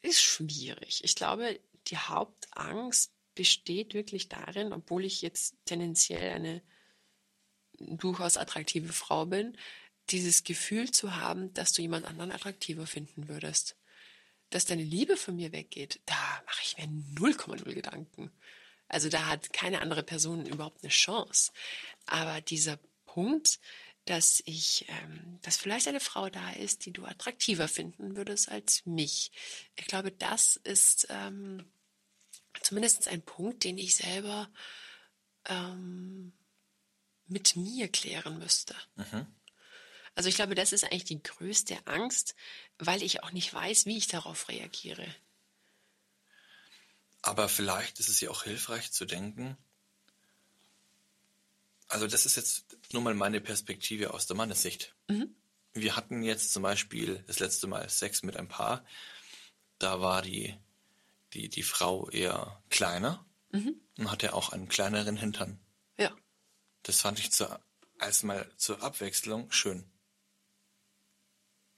[0.02, 1.02] ist schwierig.
[1.04, 6.62] Ich glaube, die Hauptangst besteht wirklich darin, obwohl ich jetzt tendenziell eine
[7.78, 9.56] durchaus attraktive Frau bin,
[10.10, 13.76] dieses Gefühl zu haben, dass du jemand anderen attraktiver finden würdest.
[14.50, 18.30] Dass deine Liebe von mir weggeht, da mache ich mir 0,0 Gedanken.
[18.88, 21.52] Also da hat keine andere Person überhaupt eine Chance.
[22.06, 23.58] Aber dieser Punkt,
[24.04, 28.84] dass ich, ähm, dass vielleicht eine Frau da ist, die du attraktiver finden würdest als
[28.84, 29.32] mich.
[29.76, 31.64] Ich glaube, das ist ähm,
[32.60, 34.50] zumindest ein Punkt, den ich selber
[35.46, 36.32] ähm,
[37.26, 38.74] mit mir klären müsste.
[38.96, 39.26] Mhm.
[40.14, 42.36] Also ich glaube, das ist eigentlich die größte Angst,
[42.78, 45.06] weil ich auch nicht weiß, wie ich darauf reagiere.
[47.24, 49.56] Aber vielleicht ist es ja auch hilfreich zu denken,
[51.88, 54.94] also das ist jetzt nur mal meine Perspektive aus der Mannessicht.
[55.08, 55.34] Mhm.
[55.72, 58.84] Wir hatten jetzt zum Beispiel das letzte Mal Sex mit einem Paar.
[59.78, 60.54] Da war die,
[61.32, 63.80] die, die Frau eher kleiner mhm.
[63.96, 65.58] und hatte auch einen kleineren Hintern.
[65.96, 66.14] Ja.
[66.82, 67.58] Das fand ich zur,
[68.00, 69.90] als mal zur Abwechslung schön.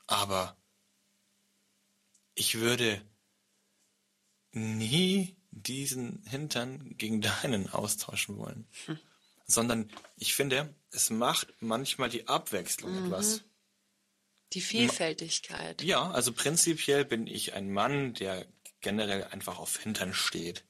[0.09, 0.56] Aber
[2.35, 3.00] ich würde
[4.50, 8.66] nie diesen Hintern gegen deinen austauschen wollen.
[8.86, 8.98] Hm.
[9.46, 13.07] Sondern ich finde, es macht manchmal die Abwechslung mhm.
[13.07, 13.42] etwas.
[14.52, 15.82] Die Vielfältigkeit.
[15.82, 18.46] Ja, also prinzipiell bin ich ein Mann, der
[18.80, 20.64] generell einfach auf Hintern steht.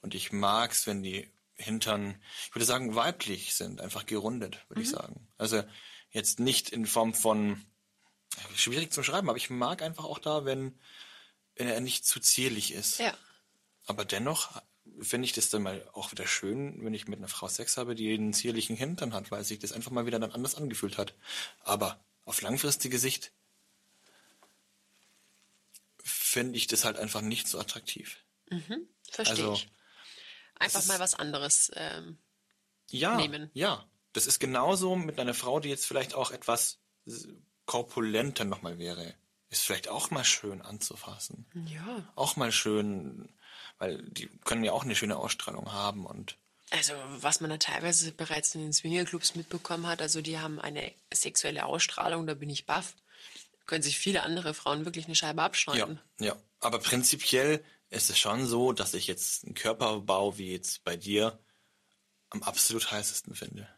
[0.00, 4.80] Und ich mag es, wenn die Hintern, ich würde sagen, weiblich sind, einfach gerundet, würde
[4.80, 4.84] mhm.
[4.84, 5.28] ich sagen.
[5.36, 5.62] Also
[6.10, 7.64] jetzt nicht in Form von,
[8.54, 10.78] schwierig zu schreiben, aber ich mag einfach auch da, wenn,
[11.56, 12.98] wenn er nicht zu zierlich ist.
[12.98, 13.16] Ja.
[13.90, 14.62] Aber dennoch
[15.00, 17.96] finde ich das dann mal auch wieder schön, wenn ich mit einer Frau Sex habe,
[17.96, 21.12] die einen zierlichen Hintern hat, weil sich das einfach mal wieder dann anders angefühlt hat.
[21.64, 23.32] Aber auf langfristige Sicht
[26.04, 28.18] finde ich das halt einfach nicht so attraktiv.
[28.48, 29.68] Mhm, verstehe also, ich.
[30.54, 32.16] Einfach mal was anderes ähm,
[32.90, 33.50] ja, nehmen.
[33.54, 36.78] Ja, das ist genauso mit einer Frau, die jetzt vielleicht auch etwas
[37.66, 39.16] korpulenter nochmal wäre.
[39.48, 41.44] Ist vielleicht auch mal schön anzufassen.
[41.66, 42.08] Ja.
[42.14, 43.28] Auch mal schön
[43.80, 46.36] weil die können ja auch eine schöne Ausstrahlung haben und
[46.72, 50.92] also was man da teilweise bereits in den Swingerclubs mitbekommen hat, also die haben eine
[51.12, 52.94] sexuelle Ausstrahlung, da bin ich baff.
[53.66, 55.98] Können sich viele andere Frauen wirklich eine Scheibe abschneiden.
[56.20, 56.36] Ja, ja.
[56.60, 61.40] Aber prinzipiell ist es schon so, dass ich jetzt einen Körperbau wie jetzt bei dir
[62.30, 63.68] am absolut heißesten finde.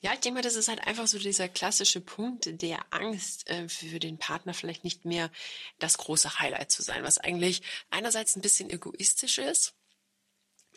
[0.00, 3.68] Ja, ich denke mal, das ist halt einfach so dieser klassische Punkt der Angst äh,
[3.68, 5.30] für den Partner vielleicht nicht mehr
[5.78, 9.74] das große Highlight zu sein, was eigentlich einerseits ein bisschen egoistisch ist,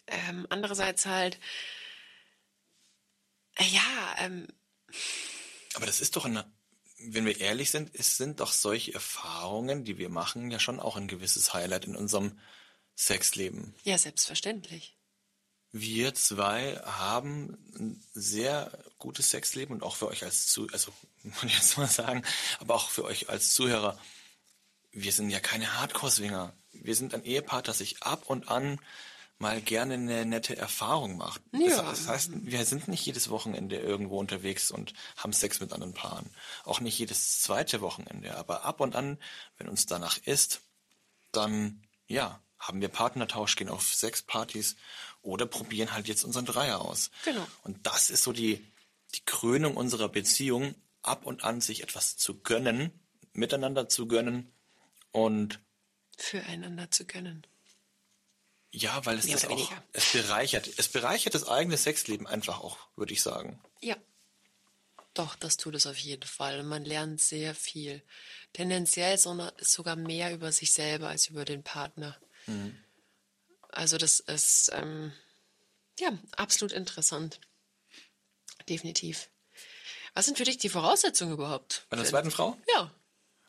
[0.07, 1.39] ähm, andererseits halt,
[3.55, 4.47] äh, ja, ähm,
[5.75, 6.51] Aber das ist doch eine,
[6.97, 10.97] wenn wir ehrlich sind, es sind doch solche Erfahrungen, die wir machen, ja schon auch
[10.97, 12.39] ein gewisses Highlight in unserem
[12.95, 13.73] Sexleben.
[13.83, 14.95] ja, selbstverständlich.
[15.75, 20.93] Wir zwei haben ein sehr gutes Sexleben und auch für euch als zu, also
[21.23, 22.23] muss ich jetzt mal sagen,
[22.59, 23.99] aber auch für euch als Zuhörer.
[24.91, 26.53] Wir sind ja keine Hardcore-Swinger.
[26.73, 28.79] Wir sind ein Ehepaar, das sich ab und an
[29.39, 31.41] mal gerne eine nette Erfahrung macht.
[31.51, 31.81] Ja.
[31.81, 35.95] Das, das heißt, wir sind nicht jedes Wochenende irgendwo unterwegs und haben Sex mit anderen
[35.95, 36.29] Paaren.
[36.65, 38.37] Auch nicht jedes zweite Wochenende.
[38.37, 39.17] Aber ab und an,
[39.57, 40.61] wenn uns danach ist,
[41.31, 44.75] dann, ja, haben wir Partnertausch, gehen auf Sexpartys
[45.23, 47.09] oder probieren halt jetzt unseren Dreier aus.
[47.25, 47.45] Genau.
[47.63, 48.63] Und das ist so die,
[49.15, 52.91] die Krönung unserer Beziehung, ab und an sich etwas zu gönnen,
[53.33, 54.53] miteinander zu gönnen
[55.11, 55.59] und
[56.17, 57.45] Füreinander zu gönnen.
[58.71, 59.83] ja, weil es Mehr das auch, weniger.
[59.93, 63.59] es bereichert, es bereichert das eigene Sexleben einfach auch, würde ich sagen.
[63.81, 63.97] Ja.
[65.13, 66.63] Doch, das tut es auf jeden Fall.
[66.63, 68.01] Man lernt sehr viel.
[68.53, 72.17] Tendenziell so- sogar mehr über sich selber als über den Partner.
[73.73, 75.11] Also das ist ähm,
[75.99, 77.39] ja absolut interessant.
[78.69, 79.29] Definitiv.
[80.13, 81.85] Was sind für dich die Voraussetzungen überhaupt?
[81.89, 82.57] Bei einer zweiten Frau?
[82.73, 82.93] Ja.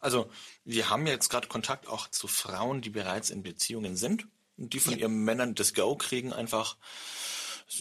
[0.01, 0.31] Also,
[0.64, 4.81] wir haben jetzt gerade Kontakt auch zu Frauen, die bereits in Beziehungen sind und die
[4.81, 5.01] von Ja.
[5.01, 6.77] ihren Männern das Go kriegen, einfach,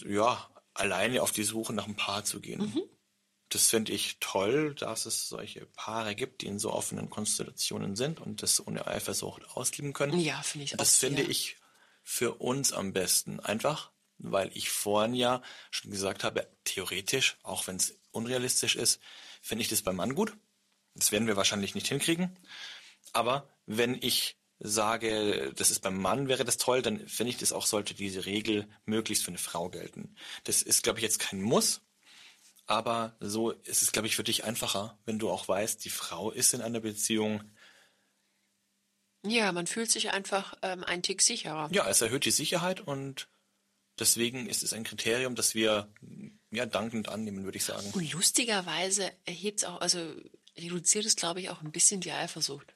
[0.06, 2.60] ja, alleine auf die Suche nach einem Paar zu gehen.
[2.60, 2.82] Mhm.
[3.50, 8.20] Das finde ich toll, dass es solche Paare gibt, die in so offenen Konstellationen sind
[8.20, 10.18] und das ohne Eifersucht ausleben können.
[10.18, 11.30] Ja, finde ich auch Das finde sehr.
[11.30, 11.56] ich
[12.04, 13.40] für uns am besten.
[13.40, 19.00] Einfach, weil ich vorhin ja schon gesagt habe, theoretisch, auch wenn es unrealistisch ist,
[19.42, 20.36] finde ich das beim Mann gut.
[20.94, 22.38] Das werden wir wahrscheinlich nicht hinkriegen.
[23.12, 27.52] Aber wenn ich sage, das ist beim Mann, wäre das toll, dann finde ich das
[27.52, 30.14] auch, sollte diese Regel möglichst für eine Frau gelten.
[30.44, 31.80] Das ist, glaube ich, jetzt kein Muss.
[32.66, 36.30] Aber so ist es, glaube ich, für dich einfacher, wenn du auch weißt, die Frau
[36.30, 37.44] ist in einer Beziehung.
[39.26, 41.68] Ja, man fühlt sich einfach ähm, ein Tick sicherer.
[41.72, 43.28] Ja, es erhöht die Sicherheit und
[43.98, 45.88] deswegen ist es ein Kriterium, das wir
[46.50, 47.90] ja dankend annehmen, würde ich sagen.
[47.92, 50.14] Und lustigerweise erhebt es auch, also
[50.58, 52.74] reduziert es, glaube ich, auch ein bisschen die Eifersucht.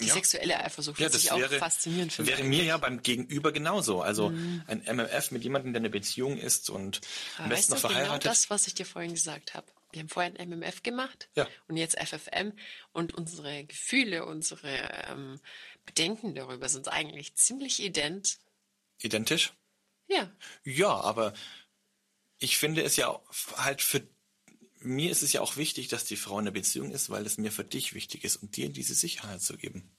[0.00, 0.14] Die Ja.
[0.14, 2.30] sexuelle Eifersucht, Ja, das ich auch wäre, faszinierend finde.
[2.30, 4.00] wäre mir ja beim Gegenüber genauso.
[4.00, 4.28] Also
[4.66, 7.00] ein MMF mit jemandem, der eine Beziehung ist und
[7.36, 8.24] am besten noch genau verheiratet.
[8.30, 9.66] das, was ich dir vorhin gesagt habe.
[9.92, 11.48] Wir haben vorhin MMF gemacht Ja.
[11.68, 12.52] und jetzt FFM
[12.92, 14.68] und unsere Gefühle, unsere
[15.08, 15.40] ähm,
[15.86, 18.38] Bedenken darüber sind eigentlich ziemlich ident.
[19.00, 19.52] Identisch?
[20.08, 20.30] Ja,
[20.64, 21.34] Ja, aber
[22.38, 23.22] ich finde es ja auch
[23.56, 24.06] halt für
[24.82, 27.36] mir ist es ja auch wichtig, dass die Frau in einer Beziehung ist, weil es
[27.36, 29.90] mir für dich wichtig ist und dir diese Sicherheit zu geben.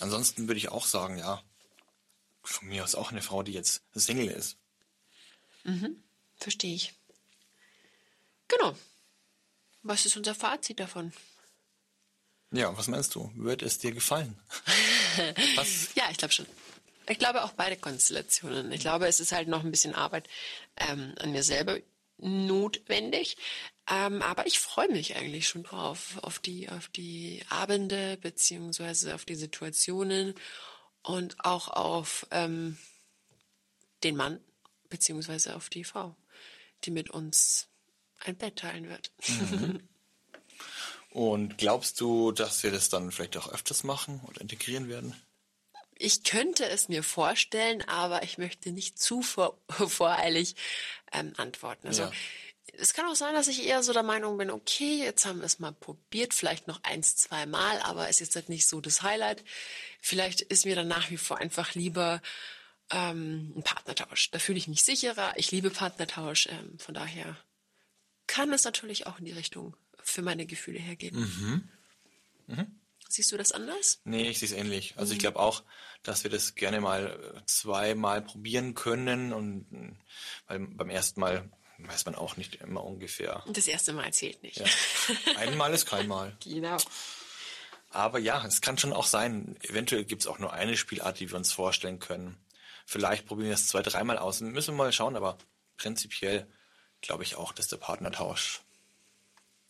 [0.00, 1.42] Ansonsten würde ich auch sagen, ja,
[2.42, 4.56] von mir aus auch eine Frau, die jetzt Single ist.
[6.36, 6.94] verstehe ich.
[8.48, 8.74] Genau.
[9.82, 11.12] Was ist unser Fazit davon?
[12.50, 13.30] Ja, was meinst du?
[13.34, 14.38] Wird es dir gefallen?
[15.56, 15.94] was?
[15.94, 16.46] Ja, ich glaube schon.
[17.08, 18.72] Ich glaube auch beide Konstellationen.
[18.72, 20.28] Ich glaube, es ist halt noch ein bisschen Arbeit
[20.76, 21.78] ähm, an mir selber
[22.18, 23.36] notwendig.
[23.90, 29.24] Ähm, aber ich freue mich eigentlich schon drauf, auf die, auf die Abende beziehungsweise auf
[29.24, 30.34] die Situationen
[31.02, 32.76] und auch auf ähm,
[34.02, 34.40] den Mann
[34.90, 36.16] beziehungsweise auf die Frau,
[36.84, 37.68] die mit uns
[38.24, 39.10] ein Bett teilen wird.
[41.10, 45.14] Und glaubst du, dass wir das dann vielleicht auch öfters machen oder integrieren werden?
[46.00, 50.54] Ich könnte es mir vorstellen, aber ich möchte nicht zu vor, voreilig
[51.12, 51.88] ähm, antworten.
[51.88, 52.12] Also Ja.
[52.74, 55.46] es kann auch sein, dass ich eher so der Meinung bin, okay, jetzt haben wir
[55.46, 59.02] es mal probiert, vielleicht noch eins, zwei Mal, aber ist jetzt halt nicht so das
[59.02, 59.42] Highlight.
[60.00, 62.22] Vielleicht ist mir dann nach wie vor einfach lieber
[62.90, 64.30] ähm, ein Partnertausch.
[64.30, 65.32] Da fühle ich mich sicherer.
[65.36, 66.46] Ich liebe Partnertausch.
[66.46, 67.36] Ähm, von daher
[68.28, 71.68] kann es natürlich auch in die Richtung für meine Gefühle hergehen.
[73.08, 74.00] Siehst du das anders?
[74.04, 74.94] Nee, ich sehe es ähnlich.
[74.96, 75.64] Also ich glaube auch,
[76.02, 79.96] dass wir das gerne mal äh, zweimal probieren können und äh,
[80.46, 83.44] weil beim ersten Mal weiß man auch nicht immer ungefähr.
[83.46, 84.58] Und das erste Mal zählt nicht.
[84.58, 84.66] Ja.
[85.36, 86.36] Einmal ist kein Mal.
[86.44, 86.76] Genau.
[87.90, 91.30] Aber ja, es kann schon auch sein, eventuell gibt es auch nur eine Spielart, die
[91.30, 92.36] wir uns vorstellen können.
[92.84, 94.42] Vielleicht probieren wir es zwei, dreimal aus.
[94.42, 95.38] Müssen wir mal schauen, aber
[95.78, 96.46] prinzipiell
[97.00, 98.60] glaube ich auch, dass der Partnertausch.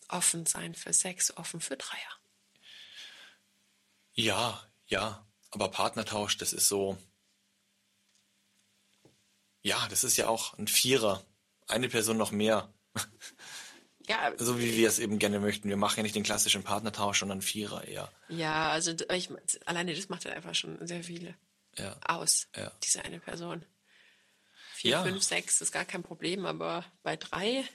[0.07, 2.11] Offen sein für Sex, offen für Dreier.
[4.13, 6.97] Ja, ja, aber Partnertausch, das ist so.
[9.61, 11.23] Ja, das ist ja auch ein Vierer.
[11.67, 12.73] eine Person noch mehr.
[14.07, 15.69] Ja, So wie wir es eben gerne möchten.
[15.69, 18.11] Wir machen ja nicht den klassischen Partnertausch, sondern Vierer eher.
[18.27, 19.29] ja, also ich,
[19.67, 21.35] alleine das macht halt einfach schon sehr viel
[21.77, 21.95] Ja.
[22.07, 22.71] aus, Ja.
[22.83, 23.63] diese eine Person.
[24.79, 25.03] Vier, Ja.
[25.03, 27.65] fünf, sechs ist gar kein Problem, aber bei drei,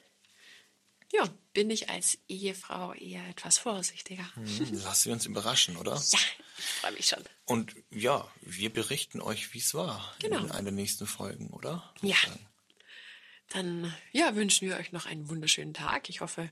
[1.13, 4.25] ja, bin ich als Ehefrau eher etwas vorsichtiger.
[4.37, 5.97] Hm, Lassen wir uns überraschen, oder?
[5.97, 6.19] Ja,
[6.57, 7.23] ich freue mich schon.
[7.45, 10.39] Und ja, wir berichten euch, wie es war Genau.
[10.39, 11.93] in einer der nächsten Folgen, oder?
[12.01, 12.17] Ja.
[13.51, 16.09] Dann ja, wünschen wir euch noch einen wunderschönen Tag.
[16.09, 16.49] Ich hoffe,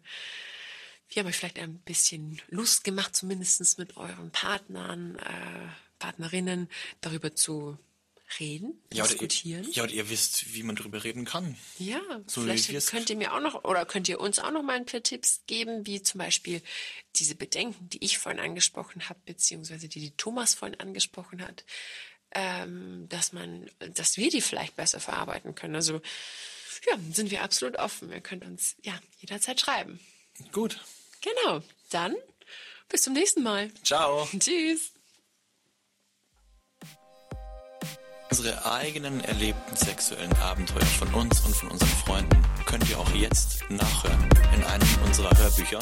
[1.09, 6.69] wir haben euch vielleicht ein bisschen Lust gemacht, zumindest mit euren Partnern, äh, Partnerinnen
[7.01, 7.79] darüber zu
[8.41, 9.65] reden, Ja, diskutieren.
[9.65, 11.57] ihr, ja, und ihr wisst, wie man darüber reden kann.
[11.79, 14.77] Ja, So vielleicht könnt ihr mir auch noch oder könnt ihr uns auch noch mal
[14.77, 16.63] ein paar Tipps geben, wie zum Beispiel
[17.17, 21.65] diese Bedenken, die ich vorhin angesprochen habe, beziehungsweise die, die Thomas vorhin angesprochen hat,
[22.35, 25.75] ähm, dass man, dass wir die vielleicht besser verarbeiten können.
[25.75, 26.01] Also
[26.89, 28.11] ja, sind wir absolut offen.
[28.11, 30.01] Ihr könnt uns ja jederzeit schreiben.
[30.51, 30.81] Gut.
[31.21, 31.63] Genau.
[31.91, 32.17] Dann
[32.89, 33.71] bis zum nächsten Mal.
[33.85, 34.29] Ciao.
[34.39, 34.93] Tschüss.
[38.33, 43.63] Unsere eigenen erlebten sexuellen Abenteuer von uns und von unseren Freunden könnt ihr auch jetzt
[43.69, 44.27] nachhören
[44.57, 45.81] in einem unserer Hörbücher,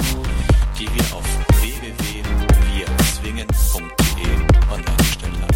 [0.77, 1.25] die wir auf
[1.63, 4.33] www.wirzwingen.de
[4.69, 5.50] online gestellt haben.